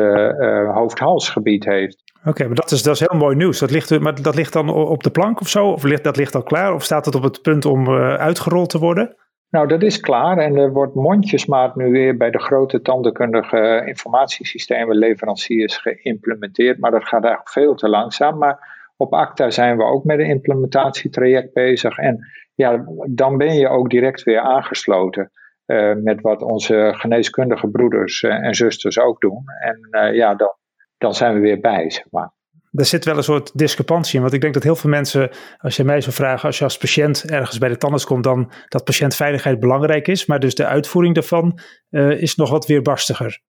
hoofd-halsgebied 0.74 1.66
heeft. 1.66 2.05
Oké, 2.25 2.46
maar 2.46 2.55
dat 2.55 2.72
is, 2.72 2.84
dat 2.84 2.94
is 2.94 3.00
heel 3.00 3.20
mooi 3.20 3.36
nieuws. 3.36 3.60
Dat 3.60 3.72
ligt, 3.72 4.00
maar 4.00 4.22
dat 4.22 4.36
ligt 4.36 4.53
dan 4.53 4.70
op 4.70 5.03
de 5.03 5.10
plank 5.10 5.39
of 5.39 5.48
zo? 5.48 5.67
Of 5.67 5.84
ligt, 5.84 6.03
dat 6.03 6.17
ligt 6.17 6.36
al 6.36 6.44
klaar? 6.44 6.74
Of 6.74 6.84
staat 6.84 7.05
het 7.05 7.15
op 7.15 7.24
het 7.24 7.41
punt 7.41 7.65
om 7.65 7.88
uh, 7.88 8.13
uitgerold 8.13 8.70
te 8.70 8.79
worden? 8.79 9.15
Nou, 9.50 9.67
dat 9.67 9.82
is 9.82 10.00
klaar 10.00 10.38
en 10.38 10.55
er 10.55 10.72
wordt 10.72 10.96
mondjesmaat 10.96 11.75
nu 11.75 11.91
weer 11.91 12.17
bij 12.17 12.32
de 12.32 12.39
grote 12.39 12.82
tandheelkundige 12.82 13.84
informatiesystemen 13.86 14.98
leveranciers 14.98 15.77
geïmplementeerd. 15.77 16.79
Maar 16.79 16.91
dat 16.91 17.03
gaat 17.08 17.24
eigenlijk 17.24 17.51
veel 17.51 17.75
te 17.75 17.89
langzaam. 17.89 18.38
Maar 18.38 18.89
op 18.98 19.13
ACTA 19.13 19.50
zijn 19.50 19.77
we 19.77 19.84
ook 19.84 20.03
met 20.03 20.20
een 20.20 20.25
implementatietraject 20.25 21.53
bezig. 21.53 21.98
En 21.98 22.27
ja, 22.53 22.86
dan 23.10 23.38
ben 23.38 23.55
je 23.55 23.70
ook 23.70 23.89
direct 23.89 24.24
weer 24.24 24.39
aangesloten. 24.39 25.32
Uh, 25.65 25.94
met 26.03 26.22
wat 26.22 26.41
onze 26.41 26.94
geneeskundige 26.96 27.67
broeders 27.67 28.22
uh, 28.22 28.34
en 28.34 28.53
zusters 28.53 29.00
ook 29.00 29.22
doen. 29.22 29.44
En 29.60 30.13
ja, 30.13 30.36
dan 30.36 30.55
dan 30.98 31.14
zijn 31.14 31.34
we 31.34 31.40
weer 31.40 31.60
bij, 31.60 31.90
zeg 31.92 32.06
maar. 32.12 32.34
Er 32.72 32.86
zit 32.86 33.06
wel 33.06 33.18
een 33.18 33.24
soort 33.24 33.58
discrepantie 33.58 34.16
in. 34.16 34.22
Want 34.22 34.34
ik 34.34 34.42
denk 34.42 34.54
dat 34.54 34.64
heel 34.64 34.75
veel 34.75 34.90
mensen, 34.90 35.30
als 35.58 35.75
je 35.75 35.84
mij 35.84 36.02
zou 36.02 36.16
vragen, 36.16 36.46
als 36.46 36.58
je 36.58 36.64
als 36.64 36.78
patiënt 36.78 37.30
ergens 37.30 37.58
bij 37.58 37.70
de 37.70 37.78
tandarts 37.78 38.06
komt, 38.06 38.24
dan 38.24 38.52
dat 38.68 38.84
patiëntveiligheid 38.84 39.60
belangrijk 39.60 40.08
is. 40.08 40.25
Maar 40.25 40.40
dus 40.40 40.56
de 40.56 40.66
uitvoering 40.66 41.14
daarvan 41.14 41.60
uh, 41.90 42.22
is 42.22 42.36
nog 42.36 42.50
wat 42.50 42.66
weerbarstiger. 42.66 43.42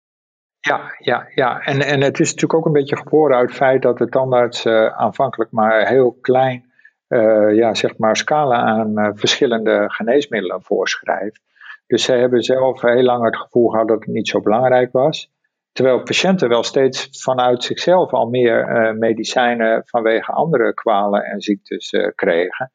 Ja, 0.60 0.80
ja, 0.98 1.26
ja. 1.34 1.60
En, 1.60 1.80
en 1.80 2.00
het 2.00 2.20
is 2.20 2.26
natuurlijk 2.26 2.54
ook 2.54 2.66
een 2.66 2.80
beetje 2.80 2.96
geboren 2.96 3.36
uit 3.36 3.48
het 3.48 3.56
feit 3.56 3.82
dat 3.82 3.98
de 3.98 4.08
tandarts 4.08 4.64
uh, 4.64 4.86
aanvankelijk 4.86 5.50
maar 5.50 5.88
heel 5.88 6.18
klein 6.20 6.72
uh, 7.08 7.54
ja, 7.54 7.74
zeg 7.74 7.98
maar 7.98 8.16
scala 8.16 8.56
aan 8.56 8.98
uh, 8.98 9.08
verschillende 9.14 9.84
geneesmiddelen 9.88 10.62
voorschrijft. 10.62 11.40
Dus 11.86 12.04
zij 12.04 12.18
hebben 12.18 12.42
zelf 12.42 12.80
heel 12.80 13.02
lang 13.02 13.24
het 13.24 13.36
gevoel 13.36 13.68
gehad 13.68 13.88
dat 13.88 13.98
het 13.98 14.08
niet 14.14 14.28
zo 14.28 14.40
belangrijk 14.40 14.92
was. 14.92 15.30
Terwijl 15.76 16.02
patiënten 16.02 16.48
wel 16.48 16.62
steeds 16.62 17.08
vanuit 17.22 17.64
zichzelf 17.64 18.12
al 18.12 18.28
meer 18.28 18.94
medicijnen 18.98 19.82
vanwege 19.86 20.32
andere 20.32 20.74
kwalen 20.74 21.24
en 21.24 21.40
ziektes 21.40 21.94
kregen. 22.14 22.70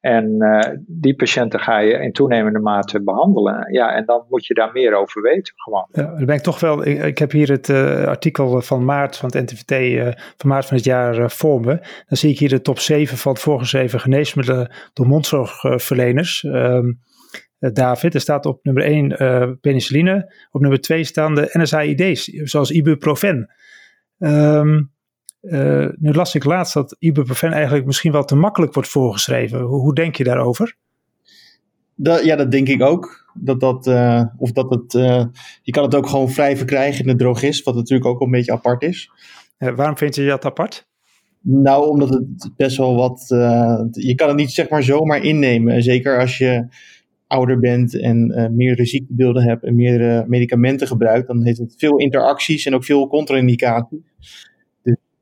En 0.00 0.34
uh, 0.38 0.60
die 0.86 1.14
patiënten 1.14 1.60
ga 1.60 1.78
je 1.78 1.92
in 1.92 2.12
toenemende 2.12 2.58
mate 2.58 3.02
behandelen. 3.02 3.72
Ja, 3.72 3.94
en 3.94 4.04
dan 4.04 4.24
moet 4.28 4.46
je 4.46 4.54
daar 4.54 4.72
meer 4.72 4.94
over 4.94 5.22
weten 5.22 5.54
gewoon. 5.56 5.86
Ja, 5.92 6.02
dan 6.02 6.26
ben 6.26 6.34
ik 6.34 6.42
toch 6.42 6.60
wel, 6.60 6.86
ik, 6.86 7.02
ik 7.02 7.18
heb 7.18 7.30
hier 7.30 7.50
het 7.50 7.70
artikel 8.06 8.62
van 8.62 8.84
maart 8.84 9.16
van 9.16 9.30
het 9.32 9.50
NTVT 9.50 10.16
van 10.36 10.50
maart 10.50 10.66
van 10.66 10.76
het 10.76 10.86
jaar 10.86 11.30
voor 11.30 11.60
me. 11.60 11.78
Dan 12.08 12.16
zie 12.16 12.30
ik 12.30 12.38
hier 12.38 12.48
de 12.48 12.62
top 12.62 12.78
7 12.78 13.18
van 13.18 13.32
het 13.32 13.40
voorgeschreven 13.40 14.00
geneesmiddelen 14.00 14.72
door 14.92 15.06
mondzorgverleners. 15.06 16.42
Um, 16.42 17.00
David, 17.72 18.14
er 18.14 18.20
staat 18.20 18.46
op 18.46 18.64
nummer 18.64 18.84
1 18.84 19.58
penicilline, 19.60 20.32
op 20.50 20.60
nummer 20.60 20.80
2 20.80 21.04
staan 21.04 21.34
de 21.34 21.48
NSAID's, 21.52 22.24
zoals 22.24 22.70
ibuprofen. 22.70 23.50
Um, 24.18 24.92
uh, 25.42 25.88
nu 25.98 26.12
las 26.12 26.34
ik 26.34 26.44
laatst 26.44 26.74
dat 26.74 26.96
ibuprofen 26.98 27.52
eigenlijk 27.52 27.86
misschien 27.86 28.12
wel 28.12 28.24
te 28.24 28.34
makkelijk 28.34 28.74
wordt 28.74 28.88
voorgeschreven. 28.88 29.60
Hoe, 29.60 29.80
hoe 29.80 29.94
denk 29.94 30.16
je 30.16 30.24
daarover? 30.24 30.76
Dat, 31.94 32.24
ja, 32.24 32.36
dat 32.36 32.50
denk 32.50 32.68
ik 32.68 32.82
ook. 32.82 33.30
Dat 33.34 33.60
dat, 33.60 33.86
uh, 33.86 34.22
of 34.36 34.52
dat 34.52 34.70
het, 34.70 34.94
uh, 34.94 35.24
je 35.62 35.72
kan 35.72 35.84
het 35.84 35.94
ook 35.94 36.08
gewoon 36.08 36.30
vrij 36.30 36.56
verkrijgen 36.56 37.00
in 37.00 37.10
de 37.10 37.16
drogist, 37.16 37.64
wat 37.64 37.74
natuurlijk 37.74 38.08
ook 38.08 38.20
een 38.20 38.30
beetje 38.30 38.52
apart 38.52 38.82
is. 38.82 39.10
waarom 39.58 39.96
vind 39.96 40.14
je 40.14 40.26
dat 40.26 40.44
apart? 40.44 40.86
Nou, 41.40 41.88
omdat 41.88 42.08
het 42.08 42.50
best 42.56 42.76
wel 42.76 42.94
wat. 42.94 43.24
je 43.90 44.14
kan 44.14 44.28
het 44.28 44.36
niet 44.36 44.50
zeg 44.50 44.68
maar 44.68 44.82
zomaar 44.82 45.22
innemen. 45.22 45.82
Zeker 45.82 46.20
als 46.20 46.38
je 46.38 46.66
ouder 47.32 47.58
bent 47.58 48.00
en 48.00 48.50
meerdere 48.56 48.86
ziektebeelden 48.86 49.42
hebt 49.42 49.64
en 49.64 49.74
meerdere 49.74 50.24
medicamenten 50.26 50.86
gebruikt, 50.86 51.26
dan 51.26 51.44
heeft 51.44 51.58
het 51.58 51.74
veel 51.76 51.96
interacties 51.96 52.66
en 52.66 52.74
ook 52.74 52.84
veel 52.84 53.08
contra-indicaties. 53.08 53.98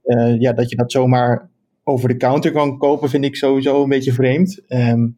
Uh, 0.05 0.41
ja, 0.41 0.53
dat 0.53 0.71
je 0.71 0.77
dat 0.77 0.93
zomaar 0.93 1.51
over 1.85 2.09
de 2.09 2.17
counter 2.17 2.53
kan 2.53 2.79
kopen, 2.79 3.09
vind 3.09 3.25
ik 3.25 3.37
sowieso 3.37 3.83
een 3.83 3.89
beetje 3.89 4.13
vreemd. 4.13 4.63
Um, 4.69 5.17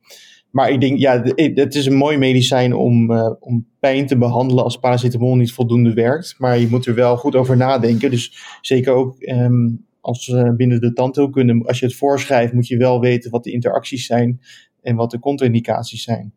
maar 0.50 0.70
ik 0.70 0.80
denk, 0.80 0.98
ja, 0.98 1.22
het 1.54 1.74
is 1.74 1.86
een 1.86 1.96
mooi 1.96 2.16
medicijn 2.18 2.74
om, 2.74 3.12
om 3.40 3.66
pijn 3.80 4.06
te 4.06 4.18
behandelen 4.18 4.64
als 4.64 4.76
paracetamol 4.76 5.36
niet 5.36 5.52
voldoende 5.52 5.92
werkt. 5.92 6.34
Maar 6.38 6.58
je 6.58 6.68
moet 6.68 6.86
er 6.86 6.94
wel 6.94 7.16
goed 7.16 7.34
over 7.34 7.56
nadenken. 7.56 8.10
Dus 8.10 8.58
zeker 8.60 8.92
ook 8.92 9.16
um, 9.20 9.86
als 10.00 10.34
binnen 10.56 10.80
de 10.80 10.92
tandheelkunde, 10.92 11.64
als 11.66 11.78
je 11.78 11.86
het 11.86 11.94
voorschrijft, 11.94 12.52
moet 12.52 12.66
je 12.66 12.76
wel 12.76 13.00
weten 13.00 13.30
wat 13.30 13.44
de 13.44 13.52
interacties 13.52 14.06
zijn 14.06 14.40
en 14.82 14.96
wat 14.96 15.10
de 15.10 15.18
contra-indicaties 15.18 16.02
zijn. 16.02 16.32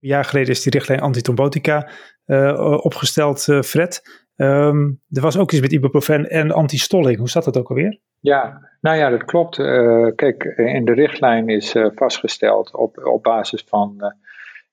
Een 0.00 0.08
jaar 0.08 0.24
geleden 0.24 0.50
is 0.50 0.62
die 0.62 0.72
richtlijn 0.72 1.00
antitrombotica 1.00 1.88
uh, 2.26 2.78
opgesteld, 2.84 3.42
Fred. 3.64 4.02
Um, 4.36 5.00
er 5.10 5.22
was 5.22 5.38
ook 5.38 5.52
iets 5.52 5.60
met 5.60 5.72
ibuprofen 5.72 6.30
en 6.30 6.50
antistolling. 6.50 7.18
Hoe 7.18 7.28
zat 7.28 7.44
dat 7.44 7.58
ook 7.58 7.68
alweer? 7.68 7.98
Ja, 8.20 8.68
nou 8.80 8.96
ja, 8.96 9.10
dat 9.10 9.24
klopt. 9.24 9.58
Uh, 9.58 10.08
kijk, 10.14 10.44
in 10.56 10.84
de 10.84 10.92
richtlijn 10.92 11.48
is 11.48 11.74
vastgesteld 11.94 12.74
op, 12.74 13.06
op 13.06 13.22
basis 13.22 13.64
van 13.68 14.14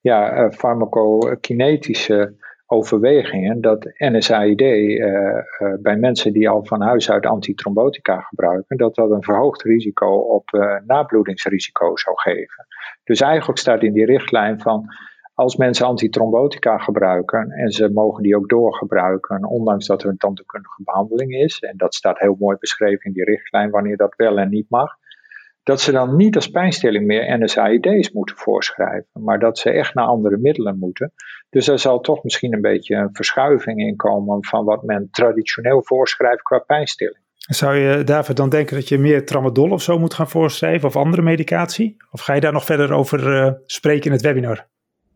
ja, 0.02 0.52
farmacokinetische 0.52 2.36
overwegingen 2.66 3.62
dat 3.62 3.92
NSAID 3.98 4.58
bij 5.82 5.98
mensen 5.98 6.34
die 6.34 6.50
al 6.50 6.66
van 6.66 6.82
huis 6.82 7.12
uit 7.12 7.26
antitrombotica 7.26 8.20
gebruiken, 8.20 8.78
dat 8.78 8.96
dat 8.96 9.12
een 9.12 9.24
verhoogd 9.24 9.62
risico 9.62 10.08
op 10.16 10.50
nabloedingsrisico 10.86 11.96
zou 11.96 12.20
geven. 12.20 12.68
Dus 13.04 13.22
eigenlijk 13.22 13.60
staat 13.60 13.84
in 13.84 13.94
die 13.94 14.06
richtlijn 14.06 14.60
van 14.60 14.86
als 15.36 15.56
mensen 15.56 15.86
antitrombotica 15.86 16.78
gebruiken 16.78 17.52
en 17.52 17.72
ze 17.72 17.90
mogen 17.94 18.24
die 18.24 18.36
ook 18.36 18.50
doorgebruiken, 18.50 19.46
ondanks 19.46 19.88
dat 19.88 20.04
er 20.04 20.10
een 20.10 20.18
tandheelkundige 20.18 20.84
behandeling 20.84 21.34
is, 21.34 21.60
en 21.60 21.78
dat 21.78 21.96
staat 21.96 22.20
heel 22.20 22.36
mooi 22.40 22.58
beschreven 22.60 23.06
in 23.06 23.14
die 23.14 23.24
richtlijn 23.24 23.70
wanneer 23.70 23.98
dat 23.98 24.14
wel 24.16 24.38
en 24.38 24.50
niet 24.50 24.70
mag, 24.70 24.92
dat 25.64 25.82
ze 25.82 25.92
dan 25.92 26.16
niet 26.16 26.36
als 26.36 26.50
pijnstilling 26.50 27.06
meer 27.06 27.40
NSAID's 27.40 28.12
moeten 28.12 28.36
voorschrijven, 28.36 29.10
maar 29.14 29.40
dat 29.40 29.58
ze 29.58 29.70
echt 29.70 29.94
naar 29.94 30.06
andere 30.06 30.38
middelen 30.38 30.80
moeten. 30.80 31.14
Dus 31.50 31.68
er 31.68 31.80
zal 31.80 32.00
toch 32.00 32.24
misschien 32.24 32.54
een 32.54 32.62
beetje 32.62 32.96
een 32.96 33.10
verschuiving 33.12 33.80
in 33.80 33.96
komen 33.96 34.46
van 34.46 34.66
wat 34.66 34.84
men 34.84 35.08
traditioneel 35.12 35.84
voorschrijft 35.84 36.42
qua 36.42 36.60
pijnstilling. 36.60 37.24
Zou 37.36 37.76
je, 37.76 38.04
David, 38.04 38.38
dan 38.38 38.50
denken 38.50 38.76
dat 38.76 38.90
je 38.90 38.98
meer 38.98 39.26
tramadol 39.26 39.72
of 39.72 39.82
zo 39.82 40.00
moet 40.00 40.14
gaan 40.14 40.30
voorschrijven 40.30 40.88
of 40.88 40.96
andere 40.96 41.22
medicatie? 41.22 41.98
Of 42.12 42.22
ga 42.22 42.34
je 42.34 42.42
daar 42.42 42.54
nog 42.54 42.66
verder 42.66 42.94
over 42.94 43.34
uh, 43.34 43.52
spreken 43.66 44.06
in 44.06 44.12
het 44.12 44.22
webinar? 44.22 44.68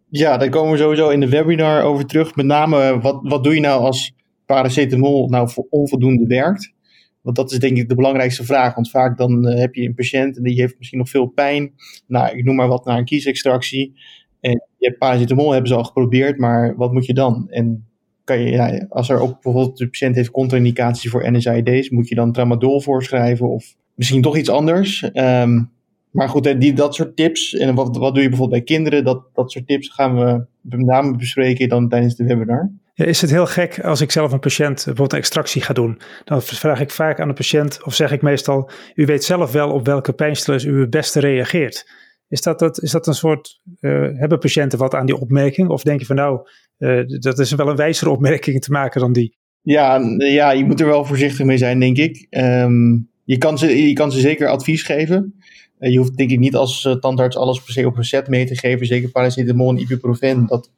Ja, 0.09 0.37
daar 0.37 0.49
komen 0.49 0.71
we 0.71 0.77
sowieso 0.77 1.09
in 1.09 1.19
de 1.19 1.29
webinar 1.29 1.83
over 1.83 2.05
terug. 2.05 2.35
Met 2.35 2.45
name, 2.45 2.99
wat, 3.01 3.19
wat 3.23 3.43
doe 3.43 3.53
je 3.53 3.59
nou 3.59 3.81
als 3.81 4.13
paracetamol 4.45 5.27
nou 5.27 5.49
onvoldoende 5.69 6.27
werkt? 6.27 6.73
Want 7.21 7.35
dat 7.35 7.51
is 7.51 7.59
denk 7.59 7.77
ik 7.77 7.89
de 7.89 7.95
belangrijkste 7.95 8.43
vraag. 8.43 8.75
Want 8.75 8.89
vaak 8.89 9.17
dan 9.17 9.47
uh, 9.47 9.59
heb 9.59 9.75
je 9.75 9.85
een 9.85 9.93
patiënt 9.93 10.37
en 10.37 10.43
die 10.43 10.61
heeft 10.61 10.75
misschien 10.77 10.99
nog 10.99 11.09
veel 11.09 11.25
pijn. 11.25 11.73
Nou, 12.07 12.37
ik 12.37 12.43
noem 12.43 12.55
maar 12.55 12.67
wat 12.67 12.85
naar 12.85 12.97
een 12.97 13.05
kiesextractie. 13.05 13.93
En 14.39 14.51
je 14.77 14.87
hebt 14.87 14.97
paracetamol 14.97 15.51
hebben 15.51 15.69
ze 15.69 15.75
al 15.75 15.83
geprobeerd, 15.83 16.37
maar 16.37 16.75
wat 16.75 16.93
moet 16.93 17.05
je 17.05 17.13
dan? 17.13 17.47
En 17.49 17.87
kan 18.23 18.39
je, 18.39 18.51
ja, 18.51 18.85
als 18.89 19.09
er 19.09 19.19
ook 19.19 19.41
bijvoorbeeld 19.41 19.77
de 19.77 19.89
patiënt 19.89 20.15
heeft 20.15 20.31
contra-indicatie 20.31 21.09
voor 21.09 21.31
NSAID's, 21.31 21.89
moet 21.89 22.07
je 22.07 22.15
dan 22.15 22.31
tramadol 22.31 22.81
voorschrijven 22.81 23.49
of 23.49 23.75
misschien 23.95 24.21
toch 24.21 24.37
iets 24.37 24.49
anders? 24.49 25.09
Um, 25.13 25.71
maar 26.11 26.29
goed, 26.29 26.61
die, 26.61 26.73
dat 26.73 26.95
soort 26.95 27.15
tips, 27.15 27.53
en 27.53 27.75
wat, 27.75 27.97
wat 27.97 28.13
doe 28.13 28.23
je 28.23 28.29
bijvoorbeeld 28.29 28.65
bij 28.65 28.75
kinderen, 28.75 29.03
dat, 29.03 29.23
dat 29.33 29.51
soort 29.51 29.67
tips 29.67 29.89
gaan 29.89 30.15
we 30.15 30.45
met 30.61 30.79
name 30.79 31.15
bespreken 31.15 31.69
dan 31.69 31.89
tijdens 31.89 32.15
de 32.15 32.23
webinar. 32.23 32.71
Ja, 32.93 33.05
is 33.05 33.21
het 33.21 33.29
heel 33.29 33.45
gek 33.45 33.79
als 33.79 34.01
ik 34.01 34.11
zelf 34.11 34.31
een 34.31 34.39
patiënt 34.39 34.75
bijvoorbeeld 34.75 35.13
een 35.13 35.19
extractie 35.19 35.61
ga 35.61 35.73
doen? 35.73 36.01
Dan 36.23 36.41
vraag 36.41 36.79
ik 36.79 36.91
vaak 36.91 37.19
aan 37.19 37.27
de 37.27 37.33
patiënt, 37.33 37.83
of 37.83 37.93
zeg 37.93 38.11
ik 38.11 38.21
meestal, 38.21 38.69
u 38.95 39.05
weet 39.05 39.23
zelf 39.23 39.51
wel 39.51 39.71
op 39.71 39.85
welke 39.85 40.13
pijnstillers 40.13 40.63
u 40.63 40.79
het 40.79 40.89
beste 40.89 41.19
reageert. 41.19 41.91
Is 42.27 42.41
dat, 42.41 42.59
dat, 42.59 42.81
is 42.81 42.91
dat 42.91 43.07
een 43.07 43.13
soort, 43.13 43.61
uh, 43.81 43.91
hebben 44.13 44.39
patiënten 44.39 44.79
wat 44.79 44.93
aan 44.93 45.05
die 45.05 45.17
opmerking? 45.17 45.69
Of 45.69 45.83
denk 45.83 45.99
je 45.99 46.05
van 46.05 46.15
nou, 46.15 46.47
uh, 46.77 47.01
dat 47.05 47.39
is 47.39 47.51
wel 47.51 47.69
een 47.69 47.75
wijzere 47.75 48.09
opmerking 48.09 48.61
te 48.61 48.71
maken 48.71 49.01
dan 49.01 49.13
die? 49.13 49.37
Ja, 49.61 49.99
ja, 50.17 50.51
je 50.51 50.65
moet 50.65 50.79
er 50.79 50.87
wel 50.87 51.05
voorzichtig 51.05 51.45
mee 51.45 51.57
zijn, 51.57 51.79
denk 51.79 51.97
ik. 51.97 52.27
Um, 52.29 53.09
je, 53.23 53.37
kan 53.37 53.57
ze, 53.57 53.87
je 53.87 53.93
kan 53.93 54.11
ze 54.11 54.19
zeker 54.19 54.47
advies 54.47 54.83
geven. 54.83 55.35
Je 55.79 55.97
hoeft 55.97 56.17
denk 56.17 56.29
ik 56.31 56.39
niet 56.39 56.55
als 56.55 56.85
uh, 56.85 56.93
tandarts 56.93 57.37
alles 57.37 57.61
per 57.61 57.73
se 57.73 57.85
op 57.85 57.95
recept 57.95 58.27
mee 58.27 58.45
te 58.45 58.57
geven. 58.57 58.85
Zeker 58.85 59.09
paracetamol 59.09 59.69
en 59.69 59.77
ibuprofen. 59.77 60.45
Dat, 60.47 60.71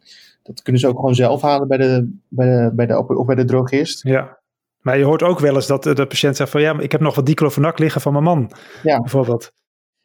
dat 0.43 0.61
kunnen 0.61 0.81
ze 0.81 0.87
ook 0.87 0.95
gewoon 0.95 1.15
zelf 1.15 1.41
halen 1.41 1.67
bij 1.67 1.77
de, 1.77 2.17
bij 2.27 2.47
de, 2.47 2.71
bij 2.75 2.85
de, 2.85 3.17
of 3.17 3.25
bij 3.25 3.35
de 3.35 3.45
drogist. 3.45 4.03
Ja, 4.03 4.39
maar 4.81 4.97
je 4.97 5.03
hoort 5.03 5.23
ook 5.23 5.39
wel 5.39 5.55
eens 5.55 5.67
dat 5.67 5.83
de 5.83 6.07
patiënt 6.07 6.35
zegt 6.35 6.49
van 6.49 6.61
ja, 6.61 6.79
ik 6.79 6.91
heb 6.91 7.01
nog 7.01 7.15
wat 7.15 7.25
diclofenac 7.25 7.79
liggen 7.79 8.01
van 8.01 8.11
mijn 8.11 8.23
man. 8.23 8.51
Ja. 8.83 8.99
Bijvoorbeeld. 8.99 9.51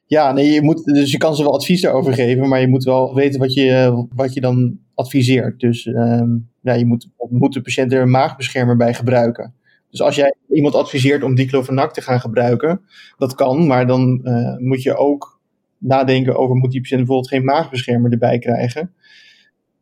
Ja, 0.06 0.32
nee, 0.32 0.52
je 0.52 0.62
moet, 0.62 0.84
dus 0.84 1.10
je 1.10 1.18
kan 1.18 1.36
ze 1.36 1.42
wel 1.42 1.54
advies 1.54 1.80
daarover 1.80 2.12
geven, 2.12 2.48
maar 2.48 2.60
je 2.60 2.68
moet 2.68 2.84
wel 2.84 3.14
weten 3.14 3.40
wat 3.40 3.54
je, 3.54 4.06
wat 4.14 4.34
je 4.34 4.40
dan 4.40 4.78
adviseert. 4.94 5.60
Dus 5.60 5.86
um, 5.86 6.48
ja, 6.60 6.72
je 6.72 6.86
moet, 6.86 7.08
moet 7.30 7.52
de 7.52 7.60
patiënt 7.60 7.92
er 7.92 8.02
een 8.02 8.10
maagbeschermer 8.10 8.76
bij 8.76 8.94
gebruiken. 8.94 9.54
Dus 9.90 10.00
als 10.00 10.14
jij 10.14 10.34
iemand 10.48 10.74
adviseert 10.74 11.22
om 11.22 11.34
diclofenac 11.34 11.92
te 11.92 12.00
gaan 12.00 12.20
gebruiken, 12.20 12.80
dat 13.16 13.34
kan, 13.34 13.66
maar 13.66 13.86
dan 13.86 14.20
uh, 14.24 14.56
moet 14.56 14.82
je 14.82 14.96
ook 14.96 15.40
nadenken 15.78 16.36
over 16.36 16.56
moet 16.56 16.70
die 16.70 16.80
patiënt 16.80 17.00
bijvoorbeeld 17.00 17.28
geen 17.28 17.44
maagbeschermer 17.44 18.12
erbij 18.12 18.38
krijgen. 18.38 18.94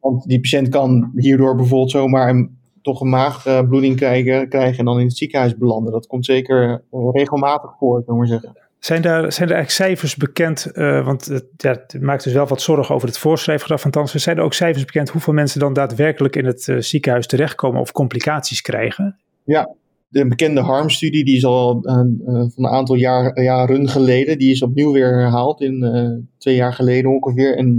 Want 0.00 0.24
die 0.26 0.40
patiënt 0.40 0.68
kan 0.68 1.12
hierdoor 1.14 1.56
bijvoorbeeld 1.56 1.90
zomaar 1.90 2.28
een, 2.28 2.58
toch 2.82 3.00
een 3.00 3.08
maagbloeding 3.08 3.96
krijgen, 3.96 4.48
krijgen 4.48 4.78
en 4.78 4.84
dan 4.84 5.00
in 5.00 5.06
het 5.06 5.16
ziekenhuis 5.16 5.56
belanden. 5.56 5.92
Dat 5.92 6.06
komt 6.06 6.24
zeker 6.24 6.82
regelmatig 7.12 7.74
voor, 7.78 8.02
zou 8.04 8.12
ik 8.12 8.28
maar 8.28 8.40
zeggen. 8.40 8.62
Zijn 8.78 9.02
daar, 9.02 9.32
zijn 9.32 9.48
er 9.48 9.54
eigenlijk 9.54 9.70
cijfers 9.70 10.16
bekend? 10.16 10.70
Uh, 10.74 11.04
want 11.04 11.24
het, 11.24 11.44
ja, 11.56 11.70
het, 11.70 12.00
maakt 12.00 12.24
dus 12.24 12.32
wel 12.32 12.46
wat 12.46 12.62
zorgen 12.62 12.94
over 12.94 13.08
het 13.08 13.18
voorschrijfgedrag 13.18 13.80
van. 13.80 14.08
Zijn 14.08 14.36
er 14.36 14.42
ook 14.42 14.54
cijfers 14.54 14.84
bekend 14.84 15.08
hoeveel 15.08 15.32
mensen 15.32 15.60
dan 15.60 15.72
daadwerkelijk 15.72 16.36
in 16.36 16.44
het 16.44 16.66
uh, 16.66 16.80
ziekenhuis 16.80 17.26
terechtkomen 17.26 17.80
of 17.80 17.92
complicaties 17.92 18.60
krijgen? 18.60 19.18
Ja, 19.44 19.74
de 20.14 20.28
bekende 20.28 20.60
HARM-studie, 20.60 21.24
die 21.24 21.36
is 21.36 21.44
al 21.44 21.86
uh, 21.86 21.94
van 22.26 22.64
een 22.64 22.66
aantal 22.66 22.94
jaar, 22.94 23.42
jaren 23.42 23.88
geleden, 23.88 24.38
die 24.38 24.50
is 24.50 24.62
opnieuw 24.62 24.92
weer 24.92 25.18
herhaald 25.18 25.60
in 25.60 25.82
uh, 25.82 26.24
twee 26.38 26.54
jaar 26.54 26.72
geleden 26.72 27.10
ongeveer. 27.10 27.56
En 27.56 27.78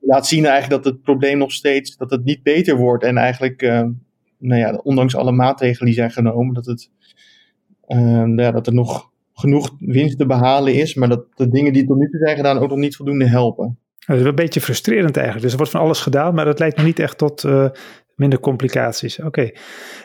laat 0.00 0.26
zien 0.26 0.46
eigenlijk 0.46 0.82
dat 0.82 0.92
het 0.92 1.02
probleem 1.02 1.38
nog 1.38 1.52
steeds, 1.52 1.96
dat 1.96 2.10
het 2.10 2.24
niet 2.24 2.42
beter 2.42 2.76
wordt. 2.76 3.04
En 3.04 3.16
eigenlijk, 3.16 3.60
nou 4.38 4.60
ja, 4.60 4.80
ondanks 4.82 5.16
alle 5.16 5.32
maatregelen 5.32 5.86
die 5.86 5.94
zijn 5.94 6.10
genomen, 6.10 6.54
dat, 6.54 6.66
het, 6.66 6.90
ja, 8.36 8.50
dat 8.50 8.66
er 8.66 8.74
nog 8.74 9.10
genoeg 9.34 9.70
winst 9.78 10.18
te 10.18 10.26
behalen 10.26 10.74
is, 10.74 10.94
maar 10.94 11.08
dat 11.08 11.24
de 11.34 11.48
dingen 11.48 11.72
die 11.72 11.86
tot 11.86 11.98
nu 11.98 12.10
toe 12.10 12.20
zijn 12.20 12.36
gedaan 12.36 12.58
ook 12.58 12.68
nog 12.68 12.78
niet 12.78 12.96
voldoende 12.96 13.28
helpen. 13.28 13.78
Dat 14.06 14.18
is 14.18 14.24
een 14.24 14.34
beetje 14.34 14.60
frustrerend 14.60 15.16
eigenlijk. 15.16 15.42
Dus 15.42 15.52
er 15.52 15.58
wordt 15.58 15.72
van 15.72 15.80
alles 15.80 16.00
gedaan, 16.00 16.34
maar 16.34 16.44
dat 16.44 16.58
leidt 16.58 16.82
niet 16.82 16.98
echt 16.98 17.18
tot 17.18 17.44
Minder 18.20 18.40
complicaties, 18.40 19.18
oké. 19.18 19.50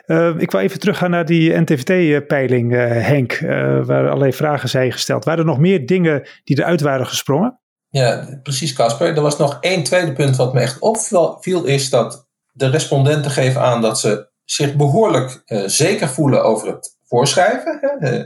Eh, 0.05 0.33
ik 0.37 0.51
wil 0.51 0.61
even 0.61 0.79
teruggaan 0.79 1.09
naar 1.09 1.25
die 1.25 1.59
NTVT-peiling, 1.59 2.71
Henk, 2.71 3.39
waar 3.85 4.07
allerlei 4.07 4.33
vragen 4.33 4.69
zijn 4.69 4.91
gesteld. 4.91 5.25
Waren 5.25 5.39
er 5.39 5.45
nog 5.45 5.59
meer 5.59 5.85
dingen 5.85 6.27
die 6.43 6.59
eruit 6.59 6.81
waren 6.81 7.07
gesprongen? 7.07 7.59
Ja, 7.89 8.39
precies 8.43 8.73
Casper. 8.73 9.15
Er 9.15 9.21
was 9.21 9.37
nog 9.37 9.57
één 9.61 9.83
tweede 9.83 10.13
punt 10.13 10.35
wat 10.35 10.53
me 10.53 10.59
echt 10.59 10.79
opviel, 10.79 11.65
is 11.65 11.89
dat 11.89 12.27
de 12.51 12.69
respondenten 12.69 13.31
geven 13.31 13.61
aan 13.61 13.81
dat 13.81 13.99
ze 13.99 14.29
zich 14.43 14.75
behoorlijk 14.75 15.43
zeker 15.65 16.07
voelen 16.07 16.43
over 16.43 16.67
het 16.67 16.97
voorschrijven. 17.03 17.79
Hè? 17.99 18.23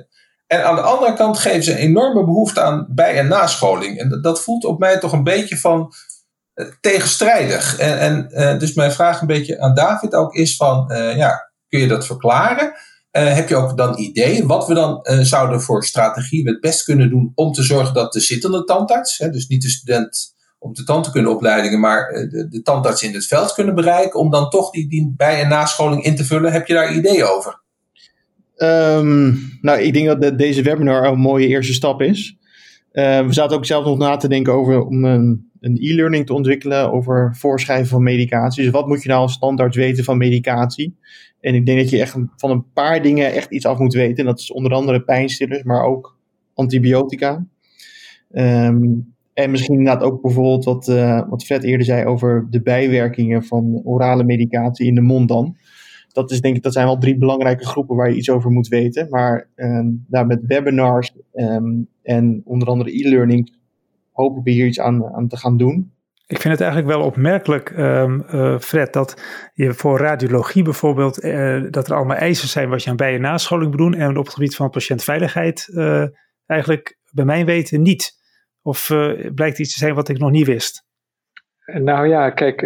En 0.48 0.65
aan 0.65 0.75
de 0.75 0.81
andere 0.81 1.13
kant 1.13 1.38
geven 1.38 1.63
ze 1.63 1.77
enorme 1.77 2.25
behoefte 2.25 2.62
aan 2.62 2.88
bij- 2.89 3.17
en 3.17 3.27
nascholing. 3.27 4.00
En 4.00 4.19
dat 4.22 4.43
voelt 4.43 4.65
op 4.65 4.79
mij 4.79 5.00
toch 5.00 5.12
een 5.12 5.24
beetje 5.24 5.58
van 5.58 5.79
eh, 5.81 5.88
tegenstrijdig. 6.82 7.78
En, 7.78 8.00
en 8.00 8.28
uh, 8.32 8.60
dus 8.60 8.74
mijn 8.74 8.92
vraag 8.92 9.22
een 9.22 9.28
beetje 9.28 9.60
aan 9.60 9.74
David 9.74 10.13
ook 10.13 10.34
is 10.34 10.56
van, 10.56 10.92
uh, 10.92 11.18
ja, 11.18 11.51
kun 11.68 11.80
je 11.80 11.88
dat 11.88 12.06
verklaren? 12.06 12.74
heb 13.12 13.50
je 13.50 13.56
ook 13.56 13.78
dan 13.78 14.00
ideeën 14.00 14.48
wat 14.48 14.68
we 14.68 14.74
dan 14.74 15.00
zouden 15.22 15.62
voor 15.62 15.84
strategie 15.84 16.48
het 16.48 16.60
best 16.60 16.84
kunnen 16.84 17.10
doen 17.10 17.32
om 17.36 17.51
te 17.51 17.63
zorgen 17.63 17.94
dat 17.94 18.13
de 18.13 18.20
zittende 18.20 18.63
tandarts, 18.63 19.18
hè, 19.18 19.30
dus 19.30 19.48
niet 19.48 19.62
de 19.62 19.70
student 19.70 20.34
op 20.60 20.75
de 20.75 20.84
tandheelkundeopleidingen, 20.84 21.80
maar 21.80 22.08
de, 22.30 22.48
de 22.50 22.62
tandarts 22.62 23.04
in 23.04 23.13
het 23.13 23.25
veld 23.25 23.54
kunnen 23.54 23.75
bereiken, 23.75 24.20
om 24.20 24.32
dan 24.32 24.50
toch 24.50 24.72
die, 24.72 24.89
die 24.89 25.13
bij- 25.18 25.42
en 25.42 25.50
nascholing 25.50 26.04
in 26.04 26.16
te 26.16 26.25
vullen? 26.25 26.51
Heb 26.51 26.68
je 26.68 26.74
daar 26.74 26.94
ideeën 26.94 27.24
over? 27.24 27.62
Um, 28.58 29.58
nou, 29.62 29.80
ik 29.80 29.94
denk 29.94 30.08
dat 30.08 30.22
de, 30.22 30.36
deze 30.36 30.62
webinar 30.62 31.06
een 31.06 31.20
mooie 31.20 31.48
eerste 31.48 31.74
stap 31.74 32.01
is. 32.01 32.38
We 32.92 33.28
zaten 33.30 33.58
ook 33.58 33.66
zelf 33.66 33.86
nog 33.86 33.98
na 33.98 34.18
te 34.18 34.28
denken 34.28 34.54
over 34.54 34.86
om 34.86 35.06
een, 35.06 35.49
een 35.60 35.78
e-learning 35.80 36.25
te 36.25 36.34
ontwikkelen 36.34 36.92
over 36.92 37.36
voorschrijven 37.36 37.88
van 37.88 38.04
medicatie. 38.04 38.63
Dus 38.63 38.72
wat 38.72 38.88
moet 38.88 39.04
je 39.04 39.10
nou 39.10 39.22
als 39.22 39.34
standaard 39.34 39.75
weten 39.75 40.04
van 40.04 40.18
medicatie? 40.18 40.98
En 41.39 41.56
ik 41.56 41.66
denk 41.66 41.80
dat 41.80 41.89
je 41.89 42.01
echt 42.01 42.16
van 42.36 42.51
een 42.51 42.72
paar 42.74 43.01
dingen 43.01 43.34
echt 43.34 43.51
iets 43.51 43.66
af 43.66 43.80
moet 43.80 43.94
weten. 43.94 44.18
En 44.18 44.25
dat 44.25 44.39
is 44.39 44.51
onder 44.51 44.74
andere 44.74 45.01
pijnstillers, 45.01 45.63
maar 45.63 45.84
ook 45.84 46.18
antibiotica. 46.54 47.46
Um, 48.32 49.13
en 49.34 49.51
misschien 49.51 49.78
inderdaad 49.78 50.04
ook 50.04 50.22
bijvoorbeeld 50.22 50.66
wat, 50.66 50.88
uh, 50.88 51.30
wat 51.30 51.46
Fred 51.46 51.63
eerder 51.63 51.86
zei 51.86 52.06
over 52.06 52.48
de 52.50 52.62
bijwerkingen 52.62 53.44
van 53.44 53.82
orale 53.84 54.24
medicatie 54.24 54.88
in 54.88 54.96
de 54.96 55.01
mond 55.01 55.28
dan 55.28 55.56
dat, 56.13 56.32
is 56.32 56.42
denk 56.42 56.56
ik, 56.56 56.63
dat 56.63 56.74
zijn 56.74 56.86
wel 56.86 56.98
drie 56.98 57.18
belangrijke 57.18 57.66
groepen 57.66 57.96
waar 57.96 58.10
je 58.10 58.16
iets 58.16 58.30
over 58.30 58.51
moet 58.51 58.68
weten. 58.68 59.08
Maar 59.10 59.50
um, 59.56 60.06
daar 60.08 60.25
met 60.25 60.46
webinars 60.46 61.16
um, 61.34 61.88
en 62.04 62.42
onder 62.46 62.68
andere 62.68 62.96
e-learning 62.96 63.58
hopen 64.20 64.44
we 64.44 64.52
hier 64.52 64.66
iets 64.66 64.80
aan, 64.80 65.06
aan 65.06 65.28
te 65.28 65.38
gaan 65.38 65.58
doen. 65.58 65.94
Ik 66.28 66.40
vind 66.40 66.54
het 66.54 66.62
eigenlijk 66.62 66.92
wel 66.92 67.06
opmerkelijk, 67.06 67.70
um, 67.78 68.24
uh, 68.34 68.60
Fred, 68.60 68.94
dat 68.94 69.22
je 69.54 69.74
voor 69.74 70.00
radiologie 70.00 70.64
bijvoorbeeld, 70.64 71.24
uh, 71.24 71.64
dat 71.70 71.88
er 71.88 71.96
allemaal 71.96 72.18
eisen 72.18 72.48
zijn 72.48 72.70
wat 72.70 72.84
je 72.84 72.90
aan 72.90 72.96
bij- 72.96 73.16
en 73.16 73.22
nascholing 73.22 73.70
moet 73.70 73.78
doen. 73.80 73.94
En 73.94 74.18
op 74.18 74.26
het 74.26 74.34
gebied 74.34 74.56
van 74.56 74.70
patiëntveiligheid 74.70 75.68
uh, 75.74 76.06
eigenlijk 76.46 76.98
bij 77.12 77.26
mijn 77.26 77.46
weten 77.46 77.82
niet. 77.82 78.18
Of 78.62 78.88
blijkt 79.36 79.60
iets 79.60 79.74
te 79.74 79.80
zijn 79.80 79.96
wat 79.96 80.10
ik 80.10 80.18
nog 80.18 80.32
niet 80.32 80.46
wist? 80.46 80.88
Nou 81.66 82.08
ja, 82.08 82.30
kijk, 82.30 82.62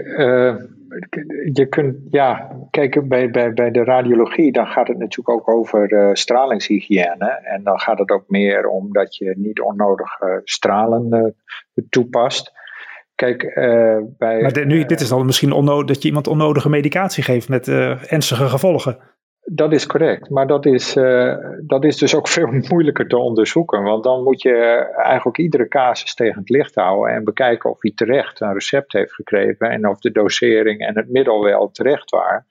je 1.53 1.67
kunt, 1.69 1.95
ja, 2.09 2.57
kijk, 2.69 3.07
bij, 3.07 3.29
bij, 3.29 3.53
bij 3.53 3.71
de 3.71 3.83
radiologie, 3.83 4.51
dan 4.51 4.67
gaat 4.67 4.87
het 4.87 4.97
natuurlijk 4.97 5.29
ook 5.29 5.49
over 5.49 5.93
uh, 5.93 6.09
stralingshygiëne. 6.13 7.39
En 7.43 7.63
dan 7.63 7.79
gaat 7.79 7.99
het 7.99 8.11
ook 8.11 8.23
meer 8.27 8.67
om 8.67 8.93
dat 8.93 9.15
je 9.15 9.33
niet 9.37 9.61
onnodig 9.61 10.21
uh, 10.21 10.29
stralen 10.43 11.33
uh, 11.73 11.85
toepast. 11.89 12.51
Kijk, 13.15 13.51
bij. 14.17 14.41
Maar 14.41 14.53
de, 14.53 14.65
nu, 14.65 14.85
dit 14.85 15.01
is 15.01 15.09
dan 15.09 15.25
misschien 15.25 15.51
onnodig, 15.51 15.87
dat 15.87 16.01
je 16.01 16.07
iemand 16.07 16.27
onnodige 16.27 16.69
medicatie 16.69 17.23
geeft 17.23 17.49
met 17.49 17.67
ernstige 17.67 18.47
gevolgen. 18.47 18.97
Dat 19.45 19.73
is 19.73 19.85
correct, 19.85 20.29
maar 20.29 20.47
dat 20.47 20.65
is, 20.65 20.95
uh, 20.95 21.35
dat 21.61 21.83
is 21.83 21.97
dus 21.97 22.15
ook 22.15 22.27
veel 22.37 22.47
moeilijker 22.69 23.07
te 23.07 23.17
onderzoeken. 23.17 23.83
Want 23.83 24.03
dan 24.03 24.23
moet 24.23 24.41
je 24.41 24.55
eigenlijk 24.95 25.37
iedere 25.37 25.67
casus 25.67 26.13
tegen 26.13 26.39
het 26.39 26.49
licht 26.49 26.75
houden 26.75 27.15
en 27.15 27.23
bekijken 27.23 27.69
of 27.69 27.81
hij 27.81 27.91
terecht 27.95 28.41
een 28.41 28.53
recept 28.53 28.93
heeft 28.93 29.13
gekregen 29.13 29.69
en 29.69 29.87
of 29.87 29.99
de 29.99 30.11
dosering 30.11 30.79
en 30.79 30.97
het 30.97 31.09
middel 31.09 31.43
wel 31.43 31.71
terecht 31.71 32.09
waren. 32.09 32.45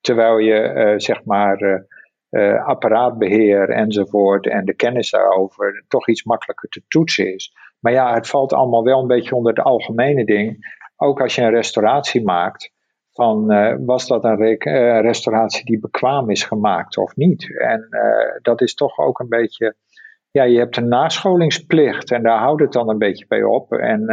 Terwijl 0.00 0.38
je 0.38 0.72
uh, 0.74 0.94
zeg 0.96 1.24
maar 1.24 1.86
uh, 2.30 2.66
apparaatbeheer 2.66 3.70
enzovoort 3.70 4.46
en 4.46 4.64
de 4.64 4.74
kennis 4.74 5.10
daarover 5.10 5.84
toch 5.88 6.08
iets 6.08 6.24
makkelijker 6.24 6.68
te 6.68 6.82
toetsen 6.88 7.34
is. 7.34 7.52
Maar 7.80 7.92
ja, 7.92 8.14
het 8.14 8.28
valt 8.28 8.52
allemaal 8.52 8.84
wel 8.84 9.00
een 9.00 9.06
beetje 9.06 9.34
onder 9.34 9.54
het 9.54 9.64
algemene 9.64 10.24
ding. 10.24 10.74
Ook 10.96 11.20
als 11.20 11.34
je 11.34 11.42
een 11.42 11.50
restauratie 11.50 12.24
maakt 12.24 12.74
van 13.16 13.52
uh, 13.52 13.74
was 13.78 14.06
dat 14.06 14.24
een 14.24 14.40
uh, 14.40 15.00
restauratie 15.00 15.64
die 15.64 15.80
bekwaam 15.80 16.30
is 16.30 16.44
gemaakt 16.44 16.96
of 16.96 17.16
niet. 17.16 17.58
En 17.60 17.86
uh, 17.90 18.00
dat 18.42 18.60
is 18.60 18.74
toch 18.74 18.98
ook 18.98 19.18
een 19.18 19.28
beetje, 19.28 19.74
ja, 20.30 20.42
je 20.42 20.58
hebt 20.58 20.76
een 20.76 20.88
nascholingsplicht 20.88 22.10
en 22.10 22.22
daar 22.22 22.38
houdt 22.38 22.62
het 22.62 22.72
dan 22.72 22.88
een 22.88 22.98
beetje 22.98 23.26
bij 23.28 23.42
op. 23.42 23.72
En 23.72 24.04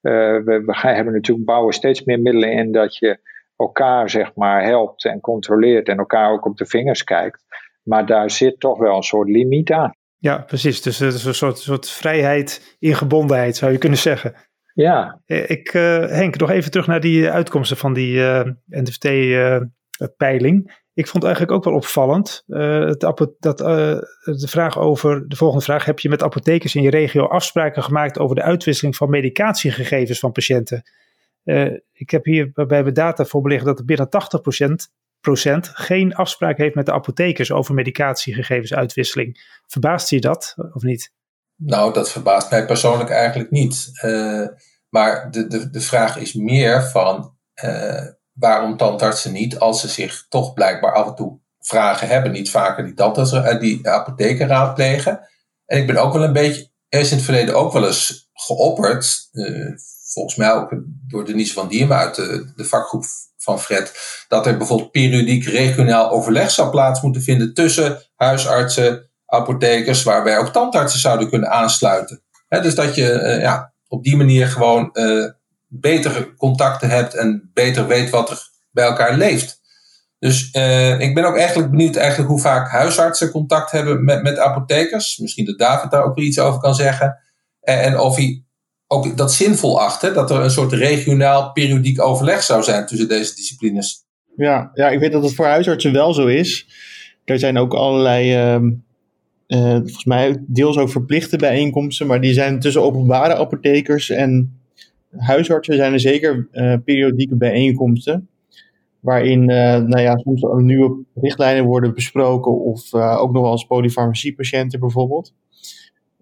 we, 0.00 0.62
we 0.66 0.78
hebben 0.78 1.12
natuurlijk 1.12 1.46
bouwen 1.46 1.74
steeds 1.74 2.04
meer 2.04 2.20
middelen 2.20 2.52
in 2.52 2.72
dat 2.72 2.96
je 2.96 3.18
elkaar 3.56 4.10
zeg 4.10 4.34
maar 4.34 4.64
helpt 4.64 5.04
en 5.04 5.20
controleert 5.20 5.88
en 5.88 5.98
elkaar 5.98 6.32
ook 6.32 6.46
op 6.46 6.56
de 6.56 6.66
vingers 6.66 7.04
kijkt. 7.04 7.44
Maar 7.82 8.06
daar 8.06 8.30
zit 8.30 8.60
toch 8.60 8.78
wel 8.78 8.96
een 8.96 9.02
soort 9.02 9.28
limiet 9.28 9.72
aan. 9.72 9.92
Ja, 10.18 10.38
precies. 10.38 10.82
Dus 10.82 10.98
het 10.98 11.14
is 11.14 11.24
een 11.24 11.34
soort, 11.34 11.58
soort 11.58 11.90
vrijheid 11.90 12.76
in 12.78 12.94
gebondenheid, 12.94 13.56
zou 13.56 13.72
je 13.72 13.78
kunnen 13.78 13.98
zeggen. 13.98 14.34
Ja. 14.74 15.20
Ik, 15.26 15.74
uh, 15.74 16.06
Henk, 16.06 16.36
nog 16.36 16.50
even 16.50 16.70
terug 16.70 16.86
naar 16.86 17.00
die 17.00 17.30
uitkomsten 17.30 17.76
van 17.76 17.92
die 17.92 18.14
uh, 18.14 18.42
NTFT-peiling. 18.66 20.78
ik 20.94 21.06
vond 21.06 21.24
eigenlijk 21.24 21.52
ook 21.52 21.64
wel 21.64 21.74
opvallend 21.74 22.42
dat, 22.46 23.00
de 23.58 24.48
vraag 24.48 24.78
over, 24.78 25.28
de 25.28 25.36
volgende 25.36 25.64
vraag, 25.64 25.84
heb 25.84 25.98
je 25.98 26.08
met 26.08 26.22
apothekers 26.22 26.74
in 26.74 26.82
je 26.82 26.90
regio 26.90 27.26
afspraken 27.26 27.82
gemaakt 27.82 28.18
over 28.18 28.36
de 28.36 28.42
uitwisseling 28.42 28.96
van 28.96 29.10
medicatiegegevens 29.10 30.18
van 30.18 30.32
patiënten? 30.32 30.82
ik 31.92 32.10
heb 32.10 32.24
hier 32.24 32.50
bij 32.52 32.82
mijn 32.82 32.94
data 32.94 33.24
voor 33.24 33.42
belegd 33.42 33.64
dat 33.64 33.78
er 33.78 33.84
binnen 33.84 34.08
80% 34.08 34.10
procent 35.20 35.70
geen 35.74 36.14
afspraak 36.14 36.58
heeft 36.58 36.74
met 36.74 36.86
de 36.86 36.92
apothekers 36.92 37.52
over 37.52 37.74
medicatiegegevensuitwisseling. 37.74 39.60
Verbaast 39.66 40.10
je 40.10 40.20
dat 40.20 40.54
of 40.72 40.82
niet? 40.82 41.12
Nou, 41.62 41.92
dat 41.92 42.10
verbaast 42.10 42.50
mij 42.50 42.66
persoonlijk 42.66 43.10
eigenlijk 43.10 43.50
niet. 43.50 43.90
Uh, 44.04 44.46
maar 44.88 45.30
de, 45.30 45.46
de, 45.46 45.70
de 45.70 45.80
vraag 45.80 46.16
is 46.16 46.34
meer 46.34 46.82
van 46.82 47.36
uh, 47.64 48.06
waarom 48.32 48.76
tandartsen 48.76 49.32
niet, 49.32 49.58
als 49.58 49.80
ze 49.80 49.88
zich 49.88 50.26
toch 50.28 50.52
blijkbaar 50.52 50.94
af 50.94 51.06
en 51.06 51.14
toe 51.14 51.40
vragen 51.60 52.08
hebben, 52.08 52.32
niet 52.32 52.50
vaker 52.50 52.84
die, 52.84 52.94
tandartsen, 52.94 53.60
die 53.60 53.88
apotheken 53.88 54.48
raadplegen. 54.48 55.28
En 55.66 55.78
ik 55.78 55.86
ben 55.86 55.96
ook 55.96 56.12
wel 56.12 56.22
een 56.22 56.32
beetje, 56.32 56.70
er 56.88 57.00
is 57.00 57.10
in 57.10 57.16
het 57.16 57.24
verleden 57.24 57.54
ook 57.54 57.72
wel 57.72 57.86
eens 57.86 58.30
geopperd, 58.32 59.28
uh, 59.32 59.76
volgens 60.12 60.36
mij 60.36 60.52
ook 60.52 60.74
door 61.08 61.24
Denise 61.24 61.52
van 61.52 61.68
Diemen 61.68 61.96
uit 61.96 62.14
de, 62.14 62.52
de 62.56 62.64
vakgroep 62.64 63.04
van 63.36 63.60
Fred, 63.60 63.92
dat 64.28 64.46
er 64.46 64.56
bijvoorbeeld 64.56 64.90
periodiek 64.90 65.44
regionaal 65.44 66.10
overleg 66.10 66.50
zou 66.50 66.70
plaats 66.70 67.00
moeten 67.00 67.22
vinden 67.22 67.54
tussen 67.54 68.02
huisartsen, 68.16 69.09
apothekers, 69.30 70.02
waarbij 70.02 70.38
ook 70.38 70.48
tandartsen 70.48 71.00
zouden 71.00 71.28
kunnen 71.28 71.50
aansluiten. 71.50 72.22
Dus 72.48 72.74
dat 72.74 72.94
je 72.94 73.12
uh, 73.12 73.40
ja, 73.40 73.72
op 73.88 74.04
die 74.04 74.16
manier 74.16 74.46
gewoon 74.46 74.90
uh, 74.92 75.30
betere 75.66 76.34
contacten 76.34 76.88
hebt 76.88 77.14
en 77.14 77.50
beter 77.54 77.86
weet 77.86 78.10
wat 78.10 78.30
er 78.30 78.48
bij 78.70 78.84
elkaar 78.84 79.16
leeft. 79.16 79.60
Dus 80.18 80.48
uh, 80.52 81.00
ik 81.00 81.14
ben 81.14 81.24
ook 81.24 81.36
eigenlijk 81.36 81.70
benieuwd 81.70 81.96
eigenlijk 81.96 82.30
hoe 82.30 82.40
vaak 82.40 82.70
huisartsen 82.70 83.30
contact 83.30 83.70
hebben 83.70 84.04
met, 84.04 84.22
met 84.22 84.38
apothekers. 84.38 85.18
Misschien 85.18 85.44
dat 85.44 85.58
David 85.58 85.90
daar 85.90 86.04
ook 86.04 86.14
weer 86.14 86.24
iets 86.24 86.38
over 86.38 86.60
kan 86.60 86.74
zeggen. 86.74 87.18
En, 87.60 87.82
en 87.82 87.98
of 87.98 88.16
hij 88.16 88.44
ook 88.86 89.16
dat 89.16 89.32
zinvol 89.32 89.80
acht, 89.80 90.02
hè, 90.02 90.12
dat 90.12 90.30
er 90.30 90.40
een 90.40 90.50
soort 90.50 90.72
regionaal 90.72 91.52
periodiek 91.52 92.02
overleg 92.02 92.42
zou 92.42 92.62
zijn 92.62 92.86
tussen 92.86 93.08
deze 93.08 93.34
disciplines. 93.34 94.04
Ja, 94.36 94.70
ja, 94.74 94.88
ik 94.88 94.98
weet 94.98 95.12
dat 95.12 95.22
het 95.22 95.34
voor 95.34 95.46
huisartsen 95.46 95.92
wel 95.92 96.14
zo 96.14 96.26
is. 96.26 96.66
Er 97.24 97.38
zijn 97.38 97.58
ook 97.58 97.74
allerlei 97.74 98.54
uh, 98.54 98.70
uh, 99.50 99.72
volgens 99.72 100.04
mij 100.04 100.44
deels 100.46 100.78
ook 100.78 100.90
verplichte 100.90 101.36
bijeenkomsten, 101.36 102.06
maar 102.06 102.20
die 102.20 102.32
zijn 102.32 102.60
tussen 102.60 102.82
openbare 102.82 103.34
apothekers 103.34 104.10
en 104.10 104.60
huisartsen 105.16 105.76
zijn 105.76 105.92
er 105.92 106.00
zeker 106.00 106.48
uh, 106.52 106.74
periodieke 106.84 107.36
bijeenkomsten. 107.36 108.28
Waarin 109.00 109.40
uh, 109.40 109.56
nou 109.76 110.00
ja, 110.00 110.16
soms 110.16 110.42
nieuwe 110.56 111.04
richtlijnen 111.14 111.64
worden 111.64 111.94
besproken 111.94 112.60
of 112.60 112.94
ook 112.94 113.32
nog 113.32 113.42
wel 113.42 113.50
eens 113.50 113.64
polyfarmaciepatiënten 113.64 114.80
bijvoorbeeld. 114.80 115.34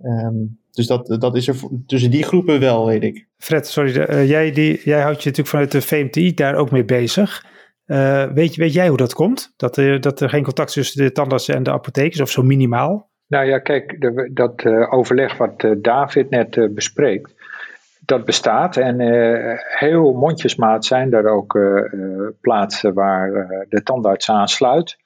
Um, 0.02 0.58
dus 0.70 0.86
dat, 0.86 1.16
dat 1.20 1.36
is 1.36 1.48
er 1.48 1.56
tussen 1.86 2.10
die 2.10 2.22
groepen 2.22 2.60
wel, 2.60 2.86
weet 2.86 3.02
ik. 3.02 3.26
Fred, 3.38 3.66
sorry, 3.66 4.24
jij, 4.26 4.52
die, 4.52 4.80
jij 4.84 5.00
houdt 5.00 5.22
je 5.22 5.28
natuurlijk 5.28 5.48
vanuit 5.48 5.72
de 5.72 5.82
VMTI 5.82 6.34
daar 6.34 6.54
ook 6.54 6.70
mee 6.70 6.84
bezig. 6.84 7.44
weet, 8.34 8.56
weet 8.56 8.72
jij 8.72 8.88
hoe 8.88 8.96
dat 8.96 9.14
komt? 9.14 9.52
Dat 9.56 9.76
er, 9.76 10.00
dat 10.00 10.20
er 10.20 10.28
geen 10.28 10.44
contact 10.44 10.72
tussen 10.72 11.04
de 11.04 11.12
tandartsen 11.12 11.54
en 11.54 11.62
de 11.62 11.72
apothekers, 11.72 12.20
of 12.20 12.30
zo 12.30 12.42
minimaal? 12.42 13.08
Nou 13.28 13.46
ja, 13.46 13.58
kijk, 13.58 14.00
de, 14.00 14.30
dat 14.32 14.64
uh, 14.64 14.92
overleg 14.92 15.36
wat 15.36 15.62
uh, 15.62 15.72
David 15.78 16.30
net 16.30 16.56
uh, 16.56 16.74
bespreekt, 16.74 17.34
dat 18.06 18.24
bestaat. 18.24 18.76
En 18.76 19.00
heel 19.78 20.12
mondjesmaat 20.12 20.84
zijn 20.84 21.12
er 21.12 21.28
ook 21.28 21.58
plaatsen 22.40 22.94
waar 22.94 23.30
de 23.68 23.82
tandarts 23.82 24.30
aansluit. 24.30 24.96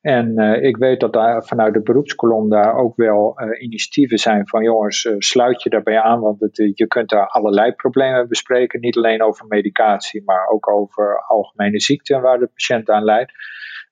En 0.00 0.38
ik 0.62 0.76
weet 0.76 1.00
dat 1.00 1.12
daar 1.12 1.44
vanuit 1.44 1.74
de 1.74 1.82
beroepskolom 1.82 2.50
daar 2.50 2.74
ook 2.74 2.96
wel 2.96 3.38
initiatieven 3.58 4.18
zijn 4.18 4.48
van 4.48 4.62
jongens, 4.62 5.08
sluit 5.18 5.62
je 5.62 5.70
daarbij 5.70 6.00
aan, 6.00 6.20
want 6.20 6.40
het, 6.40 6.72
je 6.74 6.86
kunt 6.86 7.08
daar 7.08 7.26
allerlei 7.26 7.72
problemen 7.72 8.28
bespreken. 8.28 8.80
Niet 8.80 8.96
alleen 8.96 9.22
over 9.22 9.46
medicatie, 9.48 10.22
maar 10.24 10.46
ook 10.46 10.70
over 10.70 11.24
algemene 11.26 11.80
ziekten 11.80 12.20
waar 12.20 12.38
de 12.38 12.50
patiënt 12.54 12.90
aan 12.90 13.04
leidt. 13.04 13.32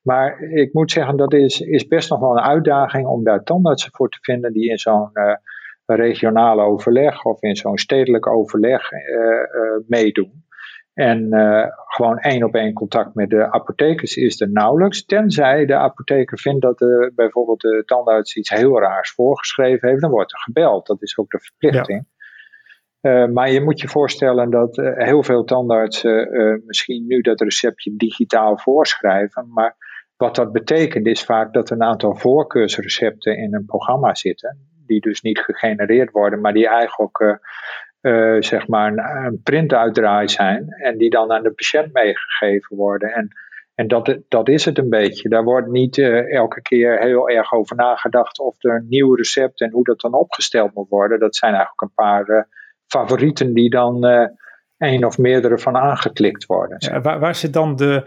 Maar 0.03 0.41
ik 0.41 0.73
moet 0.73 0.91
zeggen, 0.91 1.17
dat 1.17 1.33
is, 1.33 1.61
is 1.61 1.87
best 1.87 2.11
nog 2.11 2.21
wel 2.21 2.31
een 2.31 2.45
uitdaging 2.45 3.07
om 3.07 3.25
daar 3.25 3.43
tandartsen 3.43 3.93
voor 3.93 4.09
te 4.09 4.19
vinden 4.21 4.53
die 4.53 4.71
in 4.71 4.79
zo'n 4.79 5.11
regionaal 5.87 6.61
overleg 6.61 7.25
of 7.25 7.43
in 7.43 7.57
zo'n 7.57 7.79
stedelijk 7.79 8.27
overleg 8.27 8.89
meedoen. 9.87 10.45
En 10.95 11.35
uh, 11.35 11.67
gewoon 11.87 12.19
één 12.19 12.45
op 12.45 12.55
één 12.55 12.73
contact 12.73 13.15
met 13.15 13.31
de 13.31 13.53
apothekers 13.53 14.17
is 14.17 14.41
er 14.41 14.51
nauwelijks. 14.51 15.05
Tenzij 15.05 15.67
de 15.67 15.75
apotheker 15.75 16.39
vindt 16.39 16.63
dat 16.63 16.79
de, 16.79 17.13
bijvoorbeeld 17.15 17.61
de 17.61 17.83
tandarts 17.87 18.37
iets 18.37 18.51
heel 18.51 18.81
raars 18.81 19.13
voorgeschreven 19.13 19.89
heeft, 19.89 20.01
dan 20.01 20.11
wordt 20.11 20.33
er 20.33 20.39
gebeld. 20.39 20.87
Dat 20.87 21.03
is 21.03 21.19
ook 21.19 21.31
de 21.31 21.41
verplichting. 21.41 22.05
Ja. 23.01 23.25
Uh, 23.25 23.33
maar 23.33 23.51
je 23.51 23.61
moet 23.61 23.81
je 23.81 23.89
voorstellen 23.89 24.51
dat 24.51 24.79
uh, 24.79 24.97
heel 24.97 25.23
veel 25.23 25.45
tandartsen 25.45 26.63
misschien 26.67 27.07
nu 27.07 27.21
dat 27.21 27.41
receptje 27.41 27.97
digitaal 27.97 28.59
voorschrijven. 28.59 29.49
Maar 29.53 29.77
wat 30.21 30.35
dat 30.35 30.53
betekent 30.53 31.07
is 31.07 31.25
vaak 31.25 31.53
dat 31.53 31.71
een 31.71 31.83
aantal 31.83 32.17
voorkeursrecepten 32.17 33.37
in 33.37 33.55
een 33.55 33.65
programma 33.65 34.15
zitten. 34.15 34.59
Die 34.87 35.01
dus 35.01 35.21
niet 35.21 35.39
gegenereerd 35.39 36.11
worden, 36.11 36.41
maar 36.41 36.53
die 36.53 36.69
eigenlijk 36.69 37.39
uh, 38.01 38.37
zeg 38.39 38.69
maar 38.69 38.93
een, 38.93 39.25
een 39.25 39.43
printuitdraai 39.43 40.29
zijn 40.29 40.69
en 40.69 40.99
die 40.99 41.11
dan 41.11 41.33
aan 41.33 41.43
de 41.43 41.53
patiënt 41.53 41.93
meegegeven 41.93 42.77
worden. 42.77 43.13
En, 43.13 43.29
en 43.75 43.89
dat, 43.89 44.19
dat 44.29 44.49
is 44.49 44.65
het 44.65 44.79
een 44.79 44.89
beetje. 44.89 45.29
Daar 45.29 45.45
wordt 45.45 45.69
niet 45.69 45.97
uh, 45.97 46.35
elke 46.35 46.63
keer 46.63 46.99
heel 46.99 47.29
erg 47.29 47.53
over 47.53 47.77
nagedacht 47.77 48.39
of 48.39 48.65
er 48.65 48.75
een 48.75 48.87
nieuw 48.89 49.15
recept 49.15 49.61
en 49.61 49.71
hoe 49.71 49.85
dat 49.85 50.01
dan 50.01 50.15
opgesteld 50.15 50.75
moet 50.75 50.89
worden. 50.89 51.21
Dat 51.21 51.37
zijn 51.37 51.55
eigenlijk 51.55 51.83
een 51.83 51.95
paar 51.95 52.49
favorieten 52.87 53.55
die 53.55 53.71
dan 53.71 54.05
één 54.81 55.05
of 55.05 55.19
meerdere 55.19 55.59
van 55.59 55.77
aangeklikt 55.77 56.47
worden. 56.47 56.77
Ja, 56.79 57.01
waar, 57.01 57.19
waar, 57.19 57.35
zit 57.35 57.53
dan 57.53 57.77
de, 57.77 58.07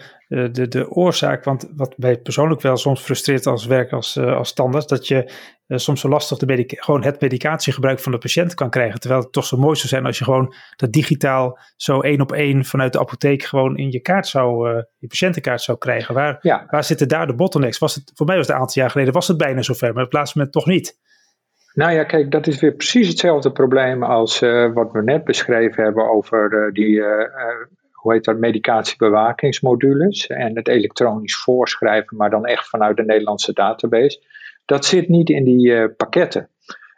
de, 0.51 0.67
de 0.67 0.89
oorzaak? 0.89 1.43
Want 1.43 1.69
wat 1.75 1.97
mij 1.97 2.17
persoonlijk 2.17 2.61
wel 2.61 2.77
soms 2.77 3.01
frustreert 3.01 3.45
als 3.45 3.65
werk 3.65 3.91
als, 3.91 4.17
als 4.17 4.49
standaard, 4.49 4.89
dat 4.89 5.07
je 5.07 5.31
uh, 5.67 5.77
soms 5.77 6.01
zo 6.01 6.09
lastig 6.09 6.37
de 6.37 6.63
gewoon 6.67 7.03
het 7.03 7.21
medicatiegebruik 7.21 7.99
van 7.99 8.11
de 8.11 8.17
patiënt 8.17 8.53
kan 8.53 8.69
krijgen. 8.69 8.99
Terwijl 8.99 9.21
het 9.21 9.31
toch 9.31 9.45
zo 9.45 9.57
mooi 9.57 9.75
zou 9.75 9.87
zijn 9.87 10.05
als 10.05 10.17
je 10.17 10.23
gewoon 10.23 10.53
dat 10.75 10.91
digitaal 10.91 11.59
zo 11.75 11.99
één 11.99 12.21
op 12.21 12.31
één 12.31 12.65
vanuit 12.65 12.93
de 12.93 12.99
apotheek 12.99 13.43
gewoon 13.43 13.77
in 13.77 13.91
je 13.91 13.99
kaart 13.99 14.27
zou, 14.27 14.69
uh, 14.69 14.81
je 14.97 15.07
patiëntenkaart 15.07 15.61
zou 15.61 15.77
krijgen. 15.77 16.15
Waar, 16.15 16.37
ja. 16.41 16.65
waar 16.69 16.83
zitten 16.83 17.07
daar 17.07 17.27
de 17.27 17.35
bottlenecks? 17.35 17.77
Was 17.77 17.95
het, 17.95 18.11
voor 18.15 18.25
mij 18.25 18.35
was 18.37 18.47
het 18.47 18.55
een 18.55 18.61
aantal 18.61 18.81
jaar 18.81 18.91
geleden 18.91 19.13
was 19.13 19.27
het 19.27 19.37
bijna 19.37 19.61
zover, 19.61 19.93
maar 19.93 20.03
op 20.03 20.09
het 20.09 20.17
laatste 20.17 20.37
moment 20.37 20.55
toch 20.55 20.65
niet. 20.65 21.01
Nou 21.73 21.91
ja, 21.91 22.03
kijk, 22.03 22.31
dat 22.31 22.47
is 22.47 22.59
weer 22.59 22.73
precies 22.73 23.07
hetzelfde 23.07 23.51
probleem 23.51 24.03
als 24.03 24.41
uh, 24.41 24.73
wat 24.73 24.91
we 24.91 25.03
net 25.03 25.23
beschreven 25.23 25.83
hebben 25.83 26.09
over 26.09 26.69
die, 26.73 27.01
hoe 28.03 28.13
heet 28.13 28.23
dat, 28.23 28.37
medicatiebewakingsmodules 28.37 30.27
en 30.27 30.55
het 30.55 30.67
elektronisch 30.67 31.41
voorschrijven, 31.43 32.17
maar 32.17 32.29
dan 32.29 32.45
echt 32.45 32.69
vanuit 32.69 32.97
de 32.97 33.03
Nederlandse 33.03 33.53
database. 33.53 34.23
Dat 34.65 34.85
zit 34.85 35.09
niet 35.09 35.29
in 35.29 35.43
die 35.43 35.67
uh, 35.67 35.85
pakketten, 35.97 36.49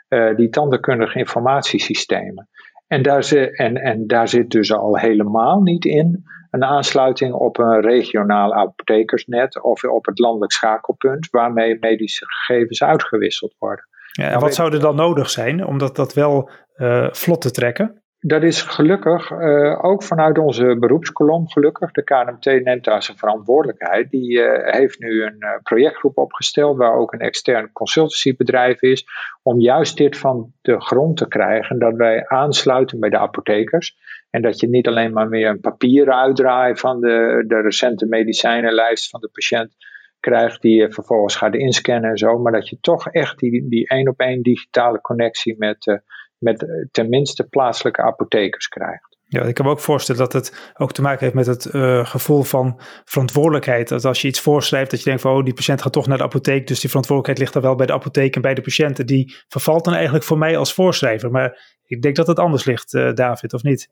uh, 0.09 0.35
die 0.35 0.49
tandheelkundige 0.49 1.19
informatiesystemen. 1.19 2.49
En 2.87 3.01
daar, 3.01 3.31
en, 3.31 3.77
en 3.77 4.07
daar 4.07 4.27
zit 4.27 4.49
dus 4.49 4.73
al 4.73 4.97
helemaal 4.97 5.61
niet 5.61 5.85
in 5.85 6.25
een 6.51 6.63
aansluiting 6.63 7.33
op 7.33 7.57
een 7.57 7.81
regionaal 7.81 8.53
apothekersnet 8.53 9.61
of 9.61 9.83
op 9.83 10.05
het 10.05 10.19
landelijk 10.19 10.51
schakelpunt 10.51 11.29
waarmee 11.29 11.77
medische 11.79 12.25
gegevens 12.27 12.83
uitgewisseld 12.83 13.55
worden. 13.59 13.87
Ja, 14.11 14.23
en 14.23 14.29
nou, 14.29 14.41
wat 14.41 14.53
zou 14.55 14.73
er 14.73 14.79
dan 14.79 14.95
nodig 14.95 15.29
zijn 15.29 15.65
om 15.65 15.77
dat, 15.77 15.95
dat 15.95 16.13
wel 16.13 16.49
uh, 16.77 17.07
vlot 17.11 17.41
te 17.41 17.51
trekken? 17.51 18.03
Dat 18.27 18.43
is 18.43 18.61
gelukkig 18.61 19.31
uh, 19.31 19.83
ook 19.83 20.03
vanuit 20.03 20.37
onze 20.37 20.77
beroepskolom 20.79 21.49
gelukkig. 21.49 21.91
De 21.91 22.03
KNMT 22.03 22.63
neemt 22.63 22.83
daar 22.83 23.03
zijn 23.03 23.17
verantwoordelijkheid. 23.17 24.09
Die 24.09 24.31
uh, 24.31 24.73
heeft 24.73 24.99
nu 24.99 25.23
een 25.23 25.37
uh, 25.39 25.49
projectgroep 25.63 26.17
opgesteld 26.17 26.77
waar 26.77 26.95
ook 26.95 27.13
een 27.13 27.19
extern 27.19 27.71
consultancybedrijf 27.71 28.81
is. 28.81 29.05
Om 29.43 29.59
juist 29.59 29.97
dit 29.97 30.17
van 30.17 30.53
de 30.61 30.81
grond 30.81 31.17
te 31.17 31.27
krijgen. 31.27 31.79
Dat 31.79 31.95
wij 31.95 32.27
aansluiten 32.27 32.99
bij 32.99 33.09
de 33.09 33.17
apothekers. 33.17 33.97
En 34.29 34.41
dat 34.41 34.59
je 34.59 34.69
niet 34.69 34.87
alleen 34.87 35.13
maar 35.13 35.27
meer 35.27 35.49
een 35.49 35.59
papieren 35.59 36.15
uitdraai 36.15 36.75
van 36.75 37.01
de, 37.01 37.43
de 37.47 37.61
recente 37.61 38.05
medicijnenlijst 38.05 39.09
van 39.09 39.19
de 39.19 39.29
patiënt 39.33 39.75
krijgt. 40.19 40.61
Die 40.61 40.81
je 40.81 40.91
vervolgens 40.91 41.35
gaat 41.35 41.55
inscannen 41.55 42.09
en 42.09 42.17
zo. 42.17 42.37
Maar 42.37 42.51
dat 42.51 42.69
je 42.69 42.77
toch 42.81 43.09
echt 43.09 43.39
die, 43.39 43.69
die 43.69 43.87
één 43.87 44.07
op 44.07 44.19
één 44.19 44.41
digitale 44.41 45.01
connectie 45.01 45.55
met 45.57 46.03
met 46.37 46.63
eh, 46.63 46.69
tenminste 46.91 47.43
plaatselijke 47.43 48.01
apothekers 48.01 48.67
krijgt. 48.67 49.17
Ja, 49.27 49.41
ik 49.41 49.53
kan 49.53 49.65
me 49.65 49.71
ook 49.71 49.79
voorstellen 49.79 50.21
dat 50.21 50.33
het 50.33 50.73
ook 50.77 50.93
te 50.93 51.01
maken 51.01 51.19
heeft 51.19 51.33
met 51.33 51.45
het 51.45 51.65
uh, 51.73 52.05
gevoel 52.05 52.43
van 52.43 52.79
verantwoordelijkheid. 53.05 53.87
Dat 53.87 54.05
als 54.05 54.21
je 54.21 54.27
iets 54.27 54.39
voorschrijft, 54.39 54.91
dat 54.91 54.99
je 54.99 55.05
denkt 55.05 55.21
van 55.21 55.37
oh, 55.37 55.43
die 55.43 55.53
patiënt 55.53 55.81
gaat 55.81 55.93
toch 55.93 56.07
naar 56.07 56.17
de 56.17 56.23
apotheek, 56.23 56.67
dus 56.67 56.79
die 56.79 56.89
verantwoordelijkheid 56.89 57.39
ligt 57.39 57.53
dan 57.53 57.61
wel 57.61 57.75
bij 57.75 57.85
de 57.85 57.93
apotheek 57.93 58.35
en 58.35 58.41
bij 58.41 58.53
de 58.53 58.61
patiënten. 58.61 59.05
Die 59.05 59.35
vervalt 59.47 59.85
dan 59.85 59.93
eigenlijk 59.93 60.25
voor 60.25 60.37
mij 60.37 60.57
als 60.57 60.73
voorschrijver. 60.73 61.31
Maar 61.31 61.77
ik 61.85 62.01
denk 62.01 62.15
dat 62.15 62.27
het 62.27 62.39
anders 62.39 62.65
ligt, 62.65 62.93
uh, 62.93 63.13
David, 63.13 63.53
of 63.53 63.63
niet? 63.63 63.89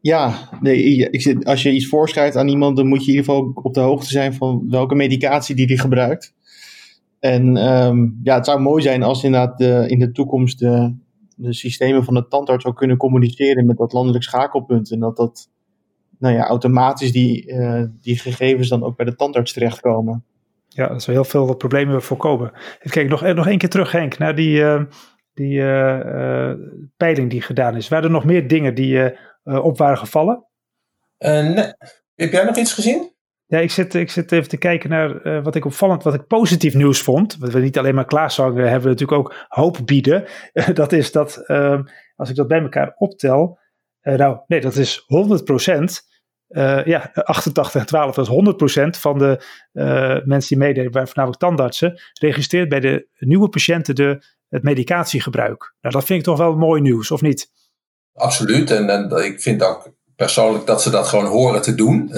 Ja, 0.00 0.48
nee, 0.60 0.82
ik, 0.82 1.44
als 1.44 1.62
je 1.62 1.70
iets 1.70 1.88
voorschrijft 1.88 2.36
aan 2.36 2.48
iemand, 2.48 2.76
dan 2.76 2.86
moet 2.86 3.04
je 3.04 3.12
in 3.12 3.16
ieder 3.16 3.32
geval 3.32 3.50
op 3.54 3.74
de 3.74 3.80
hoogte 3.80 4.10
zijn 4.10 4.34
van 4.34 4.66
welke 4.70 4.94
medicatie 4.94 5.54
die 5.54 5.66
die 5.66 5.78
gebruikt. 5.78 6.34
En 7.20 7.56
um, 7.56 8.20
ja, 8.22 8.34
het 8.34 8.46
zou 8.46 8.60
mooi 8.60 8.82
zijn 8.82 9.02
als 9.02 9.24
inderdaad 9.24 9.58
de, 9.58 9.84
in 9.88 9.98
de 9.98 10.12
toekomst 10.12 10.58
de 10.58 10.94
de 11.34 11.52
systemen 11.52 12.04
van 12.04 12.14
de 12.14 12.26
tandarts 12.28 12.64
ook 12.64 12.76
kunnen 12.76 12.96
communiceren 12.96 13.66
met 13.66 13.76
dat 13.76 13.92
landelijk 13.92 14.24
schakelpunt. 14.24 14.90
En 14.90 15.00
dat 15.00 15.16
dat 15.16 15.48
nou 16.18 16.34
ja, 16.34 16.46
automatisch 16.46 17.12
die, 17.12 17.46
uh, 17.46 17.82
die 18.00 18.18
gegevens 18.18 18.68
dan 18.68 18.82
ook 18.84 18.96
bij 18.96 19.06
de 19.06 19.14
tandarts 19.14 19.52
terechtkomen. 19.52 20.24
Ja, 20.68 20.88
dat 20.88 21.02
zou 21.02 21.16
heel 21.16 21.24
veel 21.24 21.56
problemen 21.56 22.02
voorkomen. 22.02 22.52
Even 22.54 22.90
kijken, 22.90 23.10
nog, 23.10 23.34
nog 23.34 23.46
één 23.46 23.58
keer 23.58 23.68
terug 23.68 23.92
Henk, 23.92 24.18
naar 24.18 24.34
die, 24.34 24.58
uh, 24.58 24.82
die 25.34 25.58
uh, 25.58 26.52
peiling 26.96 27.30
die 27.30 27.42
gedaan 27.42 27.76
is. 27.76 27.88
Waren 27.88 28.04
er 28.04 28.10
nog 28.10 28.24
meer 28.24 28.48
dingen 28.48 28.74
die 28.74 29.12
op 29.44 29.78
waren 29.78 29.98
gevallen? 29.98 30.44
nee. 31.18 31.72
Heb 32.14 32.32
jij 32.32 32.44
nog 32.44 32.56
iets 32.56 32.72
gezien? 32.72 33.13
Ja, 33.54 33.60
ik 33.60 33.70
zit, 33.70 33.94
ik 33.94 34.10
zit 34.10 34.32
even 34.32 34.48
te 34.48 34.56
kijken 34.56 34.90
naar 34.90 35.26
uh, 35.26 35.44
wat 35.44 35.54
ik 35.54 35.64
opvallend, 35.64 36.02
wat 36.02 36.14
ik 36.14 36.26
positief 36.26 36.74
nieuws 36.74 37.02
vond. 37.02 37.36
Wat 37.38 37.52
we 37.52 37.60
niet 37.60 37.78
alleen 37.78 37.94
maar 37.94 38.04
klaarzangen, 38.04 38.62
hebben 38.62 38.82
we 38.82 38.88
natuurlijk 38.88 39.18
ook 39.18 39.34
hoop 39.48 39.78
bieden. 39.84 40.24
dat 40.74 40.92
is 40.92 41.12
dat, 41.12 41.42
uh, 41.46 41.80
als 42.16 42.30
ik 42.30 42.36
dat 42.36 42.48
bij 42.48 42.60
elkaar 42.60 42.94
optel, 42.98 43.58
uh, 44.02 44.14
nou 44.14 44.38
nee, 44.46 44.60
dat 44.60 44.76
is 44.76 45.06
100% 46.00 46.12
Uh, 46.48 46.84
ja, 46.84 47.10
88 47.14 47.80
en 47.80 47.86
12, 47.86 48.14
dat 48.14 48.28
is 48.28 48.78
100% 48.96 49.00
van 49.00 49.18
de 49.18 49.42
mensen 50.24 50.48
die 50.48 50.58
meededen, 50.58 50.92
voornamelijk 50.92 51.40
tandartsen, 51.40 52.00
registreert 52.20 52.68
bij 52.68 52.80
de 52.80 53.08
nieuwe 53.18 53.48
patiënten 53.48 53.94
de, 53.94 54.24
het 54.48 54.62
medicatiegebruik. 54.62 55.74
Nou, 55.80 55.94
dat 55.94 56.04
vind 56.04 56.18
ik 56.18 56.24
toch 56.24 56.38
wel 56.38 56.56
mooi 56.56 56.80
nieuws, 56.80 57.10
of 57.10 57.20
niet? 57.20 57.50
Absoluut, 58.12 58.70
en, 58.70 58.90
en 58.90 59.24
ik 59.24 59.40
vind 59.40 59.62
ook 59.62 59.92
persoonlijk 60.16 60.66
dat 60.66 60.82
ze 60.82 60.90
dat 60.90 61.08
gewoon 61.08 61.26
horen 61.26 61.62
te 61.62 61.74
doen. 61.74 62.10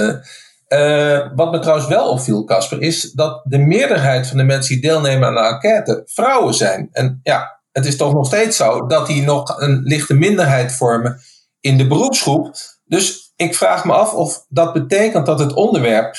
Wat 1.35 1.51
me 1.51 1.59
trouwens 1.59 1.89
wel 1.89 2.11
opviel, 2.11 2.45
Casper, 2.45 2.83
is 2.83 3.13
dat 3.13 3.43
de 3.45 3.59
meerderheid 3.59 4.27
van 4.27 4.37
de 4.37 4.45
mensen 4.45 4.75
die 4.75 4.83
deelnemen 4.83 5.29
aan 5.29 5.35
de 5.35 5.41
enquête 5.41 6.03
vrouwen 6.05 6.55
zijn. 6.55 6.89
En 6.93 7.21
ja, 7.23 7.61
het 7.73 7.87
is 7.87 7.97
toch 7.97 8.13
nog 8.13 8.27
steeds 8.27 8.57
zo 8.57 8.87
dat 8.87 9.07
die 9.07 9.23
nog 9.23 9.61
een 9.61 9.81
lichte 9.83 10.15
minderheid 10.15 10.73
vormen 10.73 11.19
in 11.61 11.77
de 11.77 11.87
beroepsgroep. 11.87 12.55
Dus 12.85 13.33
ik 13.37 13.55
vraag 13.55 13.85
me 13.85 13.93
af 13.93 14.15
of 14.15 14.45
dat 14.49 14.73
betekent 14.73 15.27
dat 15.27 15.39
het 15.39 15.53
onderwerp 15.53 16.15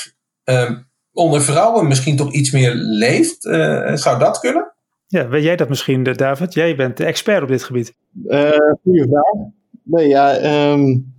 uh, 0.45 0.71
onder 1.12 1.41
vrouwen 1.41 1.88
misschien 1.88 2.15
toch 2.17 2.31
iets 2.31 2.51
meer 2.51 2.73
leeft. 2.75 3.45
Uh, 3.45 3.95
zou 3.95 4.19
dat 4.19 4.39
kunnen? 4.39 4.73
Ja, 5.07 5.27
weet 5.27 5.43
jij 5.43 5.55
dat 5.55 5.69
misschien, 5.69 6.03
David? 6.03 6.53
Jij 6.53 6.75
bent 6.75 6.97
de 6.97 7.05
expert 7.05 7.41
op 7.41 7.47
dit 7.47 7.63
gebied. 7.63 7.93
goeie 8.83 9.07
vraag. 9.10 9.33
Nee, 9.83 10.07
ja, 10.07 10.41
um 10.71 11.16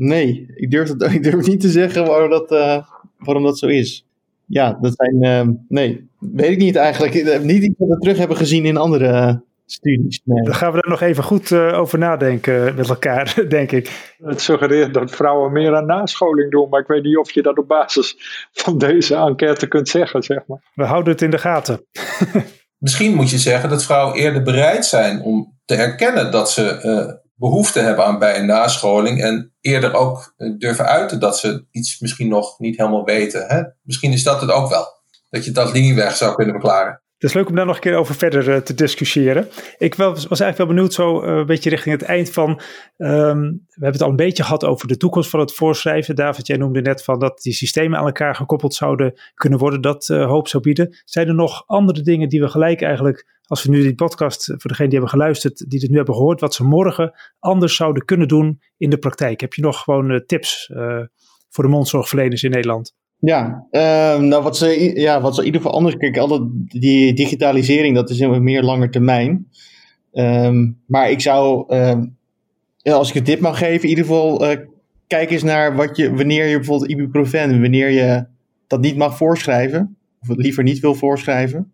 Nee, 0.00 0.46
ik 0.54 0.70
durf, 0.70 0.88
het, 0.88 1.02
ik 1.14 1.22
durf 1.22 1.46
niet 1.46 1.60
te 1.60 1.70
zeggen 1.70 2.06
waarom 2.06 2.30
dat, 2.30 2.52
uh, 2.52 2.82
waarom 3.18 3.44
dat 3.44 3.58
zo 3.58 3.66
is. 3.66 4.06
Ja, 4.46 4.78
dat 4.80 4.94
zijn. 4.96 5.24
Uh, 5.24 5.54
nee, 5.68 6.08
weet 6.18 6.50
ik 6.50 6.58
niet 6.58 6.76
eigenlijk. 6.76 7.42
Niet 7.42 7.62
iets 7.62 7.74
wat 7.78 7.88
we 7.88 7.98
terug 7.98 8.18
hebben 8.18 8.36
gezien 8.36 8.64
in 8.64 8.76
andere 8.76 9.08
uh, 9.08 9.34
studies. 9.66 10.20
Nee. 10.24 10.42
Dan 10.42 10.54
gaan 10.54 10.72
we 10.72 10.80
er 10.80 10.90
nog 10.90 11.00
even 11.00 11.24
goed 11.24 11.50
uh, 11.50 11.78
over 11.78 11.98
nadenken 11.98 12.74
met 12.74 12.88
elkaar, 12.88 13.34
denk 13.48 13.72
ik. 13.72 14.14
Het 14.22 14.40
suggereert 14.40 14.94
dat 14.94 15.10
vrouwen 15.10 15.52
meer 15.52 15.76
aan 15.76 15.86
nascholing 15.86 16.50
doen, 16.50 16.68
maar 16.68 16.80
ik 16.80 16.86
weet 16.86 17.02
niet 17.02 17.16
of 17.16 17.32
je 17.32 17.42
dat 17.42 17.58
op 17.58 17.68
basis 17.68 18.16
van 18.52 18.78
deze 18.78 19.14
enquête 19.14 19.66
kunt 19.66 19.88
zeggen, 19.88 20.22
zeg 20.22 20.46
maar. 20.46 20.62
We 20.74 20.84
houden 20.84 21.12
het 21.12 21.22
in 21.22 21.30
de 21.30 21.38
gaten. 21.38 21.86
Misschien 22.78 23.14
moet 23.14 23.30
je 23.30 23.38
zeggen 23.38 23.68
dat 23.68 23.84
vrouwen 23.84 24.16
eerder 24.16 24.42
bereid 24.42 24.86
zijn 24.86 25.22
om 25.22 25.58
te 25.64 25.74
erkennen 25.74 26.30
dat 26.30 26.50
ze 26.50 27.18
behoefte 27.40 27.80
hebben 27.80 28.04
aan 28.04 28.18
bij- 28.18 28.34
en 28.34 28.46
nascholing. 28.46 29.22
En 29.22 29.54
eerder 29.60 29.94
ook 29.94 30.34
durven 30.58 30.86
uiten 30.86 31.20
dat 31.20 31.38
ze 31.38 31.66
iets 31.70 32.00
misschien 32.00 32.28
nog 32.28 32.58
niet 32.58 32.76
helemaal 32.76 33.04
weten. 33.04 33.46
Hè? 33.46 33.62
Misschien 33.82 34.12
is 34.12 34.22
dat 34.22 34.40
het 34.40 34.50
ook 34.50 34.68
wel. 34.68 34.86
Dat 35.30 35.44
je 35.44 35.50
dat 35.50 35.72
linieweg 35.72 36.16
zou 36.16 36.34
kunnen 36.34 36.54
verklaren. 36.54 37.02
Is 37.20 37.32
leuk 37.32 37.48
om 37.48 37.54
daar 37.54 37.66
nog 37.66 37.74
een 37.74 37.80
keer 37.80 37.96
over 37.96 38.14
verder 38.14 38.48
uh, 38.48 38.56
te 38.56 38.74
discussiëren. 38.74 39.48
Ik 39.78 39.94
was, 39.94 40.26
eigenlijk 40.26 40.56
wel 40.56 40.66
benieuwd, 40.66 40.92
zo 40.92 41.24
uh, 41.24 41.36
een 41.36 41.46
beetje 41.46 41.70
richting 41.70 42.00
het 42.00 42.08
eind 42.08 42.30
van. 42.30 42.50
Um, 42.50 43.40
we 43.66 43.70
hebben 43.70 43.92
het 43.92 44.02
al 44.02 44.08
een 44.08 44.16
beetje 44.16 44.42
gehad 44.42 44.64
over 44.64 44.88
de 44.88 44.96
toekomst 44.96 45.30
van 45.30 45.40
het 45.40 45.54
voorschrijven. 45.54 46.14
David, 46.14 46.46
jij 46.46 46.56
noemde 46.56 46.80
net 46.80 47.04
van 47.04 47.18
dat 47.18 47.42
die 47.42 47.52
systemen 47.52 47.98
aan 47.98 48.06
elkaar 48.06 48.34
gekoppeld 48.34 48.74
zouden 48.74 49.20
kunnen 49.34 49.58
worden, 49.58 49.80
dat 49.80 50.08
uh, 50.08 50.26
hoop 50.26 50.48
zou 50.48 50.62
bieden. 50.62 50.96
Zijn 51.04 51.28
er 51.28 51.34
nog 51.34 51.62
andere 51.66 52.02
dingen 52.02 52.28
die 52.28 52.40
we 52.40 52.48
gelijk 52.48 52.82
eigenlijk, 52.82 53.40
als 53.46 53.62
we 53.62 53.70
nu 53.70 53.82
die 53.82 53.94
podcast, 53.94 54.44
voor 54.44 54.70
degene 54.70 54.88
die 54.88 54.98
hebben 54.98 55.18
geluisterd, 55.18 55.70
die 55.70 55.80
het 55.80 55.90
nu 55.90 55.96
hebben 55.96 56.14
gehoord, 56.14 56.40
wat 56.40 56.54
ze 56.54 56.64
morgen 56.64 57.12
anders 57.38 57.76
zouden 57.76 58.04
kunnen 58.04 58.28
doen 58.28 58.60
in 58.76 58.90
de 58.90 58.98
praktijk? 58.98 59.40
Heb 59.40 59.52
je 59.52 59.62
nog 59.62 59.80
gewoon 59.80 60.22
tips 60.26 60.70
voor 61.48 61.64
de 61.64 61.70
mondzorgverleners 61.70 62.42
in 62.42 62.50
Nederland? 62.50 62.98
Ja, 63.20 63.66
uh, 63.70 64.18
nou 64.18 64.42
wat 64.42 64.56
ze, 64.56 64.92
ja, 64.94 65.20
wat 65.20 65.34
ze 65.34 65.40
in 65.40 65.46
ieder 65.46 65.60
geval 65.60 65.76
anders 65.76 65.96
kijken, 65.96 66.22
alle 66.22 66.50
die 66.64 67.12
digitalisering, 67.12 67.94
dat 67.94 68.10
is 68.10 68.20
een 68.20 68.42
meer 68.42 68.62
langer 68.62 68.90
termijn. 68.90 69.48
Um, 70.12 70.78
maar 70.86 71.10
ik 71.10 71.20
zou, 71.20 71.74
um, 71.76 72.16
als 72.82 73.08
ik 73.08 73.14
een 73.14 73.24
tip 73.24 73.40
mag 73.40 73.58
geven, 73.58 73.82
in 73.82 73.88
ieder 73.88 74.04
geval 74.04 74.50
uh, 74.50 74.56
kijk 75.06 75.30
eens 75.30 75.42
naar 75.42 75.76
wat 75.76 75.96
je, 75.96 76.14
wanneer 76.14 76.46
je 76.46 76.56
bijvoorbeeld 76.56 76.90
ibuprofen, 76.90 77.60
wanneer 77.60 77.90
je 77.90 78.26
dat 78.66 78.80
niet 78.80 78.96
mag 78.96 79.16
voorschrijven, 79.16 79.96
of 80.20 80.28
het 80.28 80.38
liever 80.38 80.62
niet 80.62 80.80
wil 80.80 80.94
voorschrijven. 80.94 81.72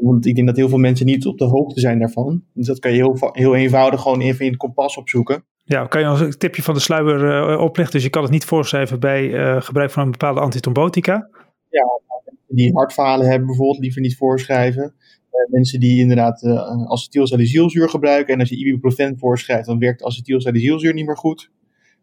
Want 0.00 0.26
ik 0.26 0.34
denk 0.34 0.46
dat 0.46 0.56
heel 0.56 0.68
veel 0.68 0.78
mensen 0.78 1.06
niet 1.06 1.26
op 1.26 1.38
de 1.38 1.44
hoogte 1.44 1.80
zijn 1.80 1.98
daarvan. 1.98 2.42
Dus 2.52 2.66
dat 2.66 2.78
kan 2.78 2.90
je 2.90 2.96
heel, 2.96 3.30
heel 3.32 3.54
eenvoudig 3.54 4.00
gewoon 4.00 4.20
even 4.20 4.44
in 4.44 4.50
het 4.50 4.60
kompas 4.60 4.96
opzoeken. 4.96 5.44
Ja, 5.68 5.86
kan 5.86 6.00
je 6.00 6.06
als 6.06 6.20
een 6.20 6.38
tipje 6.38 6.62
van 6.62 6.74
de 6.74 6.80
sluier 6.80 7.50
uh, 7.50 7.60
oplichten? 7.60 7.94
Dus 7.94 8.04
je 8.04 8.10
kan 8.10 8.22
het 8.22 8.30
niet 8.30 8.44
voorschrijven 8.44 9.00
bij 9.00 9.24
uh, 9.24 9.62
gebruik 9.62 9.90
van 9.90 10.02
een 10.02 10.10
bepaalde 10.10 10.40
antitrombotica? 10.40 11.28
Ja, 11.70 12.00
die 12.46 12.72
hartfalen 12.72 13.26
hebben 13.26 13.46
bijvoorbeeld 13.46 13.78
liever 13.78 14.00
niet 14.00 14.16
voorschrijven. 14.16 14.82
Uh, 14.82 15.52
mensen 15.52 15.80
die 15.80 16.00
inderdaad 16.00 16.44
acetylsalicylzuur 16.88 17.88
gebruiken 17.88 18.34
en 18.34 18.40
als 18.40 18.48
je 18.48 18.56
ibuprofen 18.56 19.18
voorschrijft, 19.18 19.66
dan 19.66 19.78
werkt 19.78 20.02
acetylsalicylzuur 20.02 20.94
niet 20.94 21.06
meer 21.06 21.16
goed. 21.16 21.50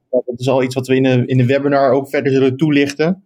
dat 0.09 0.39
is 0.39 0.47
al 0.47 0.63
iets 0.63 0.75
wat 0.75 0.87
we 0.87 0.95
in 0.95 1.03
de, 1.03 1.25
in 1.25 1.37
de 1.37 1.45
webinar 1.45 1.91
ook 1.91 2.09
verder 2.09 2.31
zullen 2.31 2.57
toelichten. 2.57 3.23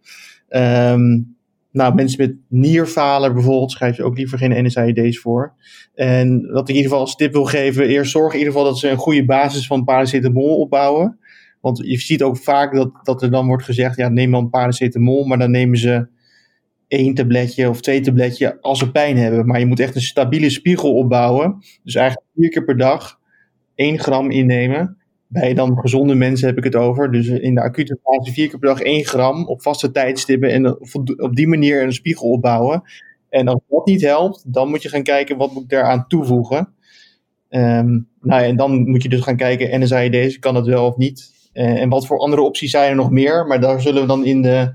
Um, 0.48 1.38
nou, 1.72 1.94
mensen 1.94 2.18
met 2.18 2.36
nierfalen 2.48 3.34
bijvoorbeeld 3.34 3.70
schrijf 3.70 3.96
je 3.96 4.02
ook 4.02 4.16
liever 4.16 4.38
geen 4.38 4.64
NSAID's 4.64 5.18
voor. 5.18 5.52
En 5.94 6.50
wat 6.50 6.62
ik 6.62 6.68
in 6.68 6.74
ieder 6.74 6.90
geval 6.90 7.00
als 7.00 7.16
tip 7.16 7.32
wil 7.32 7.44
geven, 7.44 7.88
eerst 7.88 8.10
zorg 8.10 8.32
in 8.32 8.38
ieder 8.38 8.52
geval 8.52 8.68
dat 8.68 8.78
ze 8.78 8.88
een 8.88 8.96
goede 8.96 9.24
basis 9.24 9.66
van 9.66 9.84
paracetamol 9.84 10.56
opbouwen. 10.56 11.18
Want 11.60 11.78
je 11.78 11.98
ziet 11.98 12.22
ook 12.22 12.36
vaak 12.36 12.74
dat, 12.74 12.90
dat 13.02 13.22
er 13.22 13.30
dan 13.30 13.46
wordt 13.46 13.64
gezegd, 13.64 13.96
ja 13.96 14.08
neem 14.08 14.30
dan 14.30 14.50
paracetamol, 14.50 15.24
maar 15.24 15.38
dan 15.38 15.50
nemen 15.50 15.78
ze 15.78 16.08
één 16.88 17.14
tabletje 17.14 17.68
of 17.68 17.80
twee 17.80 18.00
tabletje 18.00 18.60
als 18.60 18.78
ze 18.78 18.90
pijn 18.90 19.16
hebben. 19.16 19.46
Maar 19.46 19.58
je 19.58 19.66
moet 19.66 19.80
echt 19.80 19.94
een 19.94 20.00
stabiele 20.00 20.50
spiegel 20.50 20.94
opbouwen. 20.94 21.56
Dus 21.84 21.94
eigenlijk 21.94 22.26
vier 22.34 22.48
keer 22.48 22.64
per 22.64 22.76
dag 22.76 23.18
één 23.74 23.98
gram 23.98 24.30
innemen. 24.30 24.96
Bij 25.32 25.54
dan 25.54 25.78
gezonde 25.78 26.14
mensen 26.14 26.48
heb 26.48 26.58
ik 26.58 26.64
het 26.64 26.76
over. 26.76 27.12
Dus 27.12 27.28
in 27.28 27.54
de 27.54 27.60
acute 27.60 27.98
fase 28.02 28.32
vier 28.32 28.48
keer 28.48 28.58
per 28.58 28.68
dag 28.68 28.80
1 28.80 29.04
gram 29.04 29.46
op 29.46 29.62
vaste 29.62 29.90
tijdstippen. 29.90 30.50
En 30.50 30.66
op 31.22 31.36
die 31.36 31.48
manier 31.48 31.82
een 31.82 31.92
spiegel 31.92 32.30
opbouwen. 32.30 32.82
En 33.28 33.48
als 33.48 33.60
dat 33.68 33.86
niet 33.86 34.00
helpt, 34.00 34.52
dan 34.52 34.68
moet 34.68 34.82
je 34.82 34.88
gaan 34.88 35.02
kijken 35.02 35.36
wat 35.36 35.52
moet 35.52 35.62
ik 35.62 35.68
daaraan 35.68 36.06
toevoegen. 36.06 36.74
Um, 37.50 38.08
nou 38.20 38.42
ja, 38.42 38.48
en 38.48 38.56
dan 38.56 38.90
moet 38.90 39.02
je 39.02 39.08
dus 39.08 39.20
gaan 39.20 39.36
kijken, 39.36 39.80
NSAID's, 39.80 40.38
kan 40.38 40.54
dat 40.54 40.66
wel 40.66 40.86
of 40.86 40.96
niet? 40.96 41.30
Uh, 41.52 41.80
en 41.80 41.88
wat 41.88 42.06
voor 42.06 42.18
andere 42.18 42.42
opties 42.42 42.70
zijn 42.70 42.90
er 42.90 42.96
nog 42.96 43.10
meer? 43.10 43.46
Maar 43.46 43.60
daar 43.60 43.80
zullen 43.80 44.00
we 44.00 44.08
dan 44.08 44.24
in 44.24 44.42
de, 44.42 44.72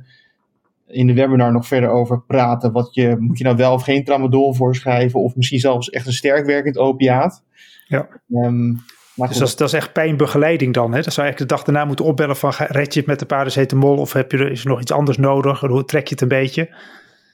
in 0.88 1.08
de 1.08 1.14
webinar 1.14 1.52
nog 1.52 1.68
verder 1.68 1.90
over 1.90 2.22
praten. 2.22 2.72
Wat 2.72 2.90
je, 2.94 3.16
moet 3.20 3.38
je 3.38 3.44
nou 3.44 3.56
wel 3.56 3.74
of 3.74 3.84
geen 3.84 4.04
tramadol 4.04 4.54
voorschrijven? 4.54 5.20
Of 5.20 5.36
misschien 5.36 5.60
zelfs 5.60 5.90
echt 5.90 6.08
een 6.08 6.14
sterk 6.14 6.46
werkend 6.46 6.78
opiaat? 6.78 7.44
Ja. 7.88 8.08
Um, 8.30 8.80
maar 9.16 9.28
dus 9.28 9.38
dat 9.38 9.48
is, 9.48 9.56
dat 9.56 9.68
is, 9.68 9.74
echt 9.74 9.94
pijnbegeleiding 9.94 10.74
dan. 10.74 10.94
Hè? 10.94 11.02
Dat 11.02 11.14
zou 11.14 11.28
eigenlijk 11.28 11.50
de 11.50 11.56
dag 11.56 11.66
daarna 11.66 11.86
moeten 11.86 12.06
opbellen 12.06 12.36
van 12.36 12.52
red 12.58 12.94
je 12.94 13.00
het 13.00 13.10
met 13.10 13.20
de 13.20 13.26
paracetamol 13.26 13.98
of 13.98 14.14
heb 14.14 14.32
je, 14.32 14.50
is 14.50 14.62
er 14.62 14.70
nog 14.70 14.82
iets 14.82 14.92
anders 14.92 15.18
nodig? 15.18 15.60
Hoe 15.60 15.86
trek 15.86 16.08
je 16.08 16.14
het 16.14 16.22
een 16.22 16.28
beetje? 16.28 16.76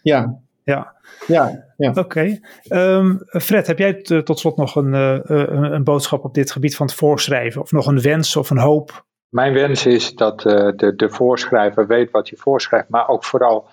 Ja. 0.02 0.40
Ja. 0.64 1.00
Ja, 1.28 1.64
ja. 1.78 1.90
Oké. 1.90 2.00
Okay. 2.00 2.42
Um, 2.70 3.20
Fred, 3.28 3.68
heb 3.68 3.78
jij 3.78 3.94
tot 4.02 4.40
slot 4.40 4.58
nog 4.58 4.76
een, 4.76 4.94
uh, 4.94 5.20
een, 5.24 5.74
een, 5.74 5.84
boodschap 5.84 6.24
op 6.24 6.34
dit 6.34 6.52
gebied 6.52 6.76
van 6.76 6.86
het 6.86 6.96
voorschrijven? 6.96 7.62
Of 7.62 7.72
nog 7.72 7.86
een 7.86 8.02
wens 8.02 8.36
of 8.36 8.50
een 8.50 8.58
hoop? 8.58 9.06
Mijn 9.30 9.54
wens 9.54 9.86
is 9.86 10.14
dat 10.14 10.46
uh, 10.46 10.54
de, 10.76 10.96
de 10.96 11.10
voorschrijver 11.10 11.88
weet 11.88 12.12
wat 12.12 12.30
hij 12.30 12.38
voorschrijft, 12.38 12.90
maar 12.90 13.08
ook 13.08 13.24
vooral 13.24 13.70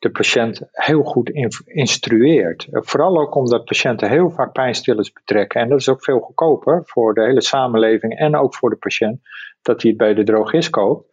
de 0.00 0.10
patiënt 0.10 0.60
heel 0.70 1.02
goed 1.02 1.30
instrueert. 1.64 2.66
Vooral 2.70 3.20
ook 3.20 3.34
omdat 3.34 3.64
patiënten 3.64 4.08
heel 4.08 4.30
vaak 4.30 4.52
pijnstillers 4.52 5.12
betrekken. 5.12 5.60
En 5.60 5.68
dat 5.68 5.78
is 5.78 5.88
ook 5.88 6.04
veel 6.04 6.20
goedkoper 6.20 6.82
voor 6.84 7.14
de 7.14 7.22
hele 7.22 7.42
samenleving 7.42 8.18
en 8.18 8.36
ook 8.36 8.54
voor 8.54 8.70
de 8.70 8.76
patiënt 8.76 9.20
dat 9.62 9.82
hij 9.82 9.90
het 9.90 10.00
bij 10.00 10.14
de 10.14 10.24
drogist 10.24 10.70
koopt. 10.70 11.08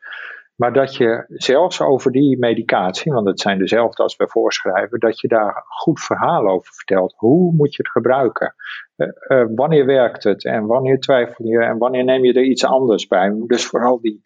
Maar 0.56 0.73
dat 0.73 0.95
je 0.95 1.26
zelfs 1.28 1.82
over 1.82 2.12
die 2.12 2.38
medicatie, 2.39 3.13
want 3.13 3.28
het 3.28 3.39
zijn 3.39 3.58
dezelfde 3.58 4.04
als 4.04 4.15
bij 4.15 4.28
voorschrijven, 4.28 5.00
dat 5.00 5.19
je 5.19 5.28
daar 5.28 5.63
goed 5.67 6.00
verhaal 6.00 6.47
over 6.47 6.73
vertelt. 6.73 7.13
Hoe 7.17 7.54
moet 7.54 7.76
je 7.76 7.84
het 7.84 7.91
gebruiken? 7.91 8.56
Uh, 8.97 9.08
uh, 9.28 9.45
wanneer 9.56 9.86
werkt 9.86 10.23
het? 10.23 10.45
En 10.45 10.65
wanneer 10.65 11.00
twijfel 11.00 11.45
je? 11.45 11.60
En 11.60 11.78
wanneer 11.78 12.04
neem 12.04 12.23
je 12.23 12.34
er 12.34 12.43
iets 12.43 12.65
anders 12.65 13.08
bij? 13.08 13.43
Dus 13.47 13.65
vooral 13.65 14.02
die, 14.02 14.23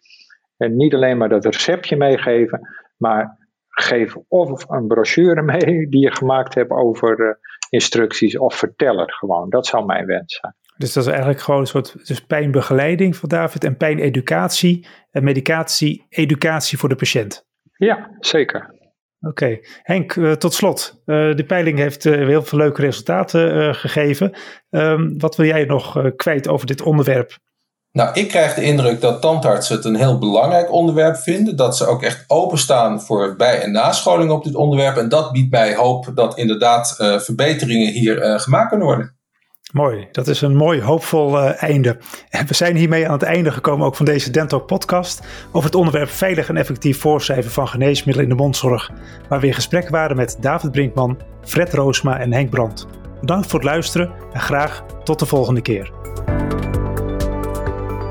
en 0.56 0.76
niet 0.76 0.94
alleen 0.94 1.18
maar 1.18 1.28
dat 1.28 1.44
receptje 1.44 1.96
meegeven, 1.96 2.60
maar 2.96 3.41
geef 3.72 4.16
of 4.28 4.68
een 4.68 4.86
brochure 4.86 5.42
mee 5.42 5.88
die 5.90 6.00
je 6.00 6.14
gemaakt 6.14 6.54
hebt 6.54 6.70
over 6.70 7.20
uh, 7.20 7.34
instructies 7.70 8.38
of 8.38 8.54
vertel 8.54 8.98
het 8.98 9.14
gewoon. 9.14 9.50
Dat 9.50 9.66
zou 9.66 9.84
mijn 9.84 10.06
wens 10.06 10.38
zijn. 10.40 10.54
Dus 10.76 10.92
dat 10.92 11.02
is 11.02 11.08
eigenlijk 11.08 11.40
gewoon 11.40 11.60
een 11.60 11.66
soort 11.66 12.06
dus 12.06 12.24
pijnbegeleiding 12.24 13.16
van 13.16 13.28
David 13.28 13.64
en 13.64 13.76
pijneducatie 13.76 14.86
en 15.10 15.24
medicatie, 15.24 16.06
educatie 16.08 16.78
voor 16.78 16.88
de 16.88 16.94
patiënt. 16.94 17.46
Ja, 17.76 18.10
zeker. 18.18 18.80
Oké, 19.20 19.44
okay. 19.44 19.64
Henk, 19.82 20.14
uh, 20.14 20.32
tot 20.32 20.54
slot. 20.54 21.02
Uh, 21.06 21.34
de 21.34 21.44
peiling 21.44 21.78
heeft 21.78 22.04
uh, 22.04 22.14
heel 22.14 22.42
veel 22.42 22.58
leuke 22.58 22.80
resultaten 22.80 23.74
gegeven. 23.74 24.32
Um, 24.70 25.18
wat 25.18 25.36
wil 25.36 25.46
jij 25.46 25.64
nog 25.64 26.12
kwijt 26.16 26.48
over 26.48 26.66
dit 26.66 26.82
onderwerp? 26.82 27.38
Nou, 27.92 28.10
ik 28.12 28.28
krijg 28.28 28.54
de 28.54 28.62
indruk 28.62 29.00
dat 29.00 29.20
tandartsen 29.20 29.76
het 29.76 29.84
een 29.84 29.96
heel 29.96 30.18
belangrijk 30.18 30.72
onderwerp 30.72 31.16
vinden. 31.16 31.56
Dat 31.56 31.76
ze 31.76 31.86
ook 31.86 32.02
echt 32.02 32.24
openstaan 32.26 33.02
voor 33.02 33.36
bij- 33.36 33.60
en 33.60 33.72
nascholing 33.72 34.30
op 34.30 34.44
dit 34.44 34.54
onderwerp. 34.54 34.96
En 34.96 35.08
dat 35.08 35.32
biedt 35.32 35.50
mij 35.50 35.74
hoop 35.74 36.10
dat 36.14 36.38
inderdaad 36.38 36.96
uh, 36.98 37.18
verbeteringen 37.18 37.92
hier 37.92 38.24
uh, 38.24 38.38
gemaakt 38.38 38.68
kunnen 38.68 38.86
worden. 38.86 39.16
Mooi, 39.72 40.08
dat 40.12 40.28
is 40.28 40.40
een 40.40 40.56
mooi 40.56 40.82
hoopvol 40.82 41.38
uh, 41.38 41.62
einde. 41.62 41.98
En 42.30 42.46
we 42.48 42.54
zijn 42.54 42.76
hiermee 42.76 43.06
aan 43.06 43.12
het 43.12 43.22
einde 43.22 43.52
gekomen 43.52 43.86
ook 43.86 43.96
van 43.96 44.06
deze 44.06 44.30
Dental 44.30 44.60
podcast 44.60 45.20
over 45.46 45.64
het 45.64 45.74
onderwerp 45.74 46.08
veilig 46.08 46.48
en 46.48 46.56
effectief 46.56 47.00
voorschrijven 47.00 47.50
van 47.50 47.68
geneesmiddelen 47.68 48.30
in 48.30 48.36
de 48.36 48.42
mondzorg. 48.42 48.90
Waar 49.28 49.40
we 49.40 49.46
in 49.46 49.54
gesprek 49.54 49.88
waren 49.88 50.16
met 50.16 50.36
David 50.40 50.70
Brinkman, 50.72 51.18
Fred 51.44 51.74
Roosma 51.74 52.18
en 52.18 52.32
Henk 52.32 52.50
Brandt. 52.50 52.86
Bedankt 53.20 53.46
voor 53.46 53.58
het 53.58 53.68
luisteren 53.68 54.10
en 54.32 54.40
graag 54.40 54.84
tot 55.04 55.18
de 55.18 55.26
volgende 55.26 55.62
keer. 55.62 55.92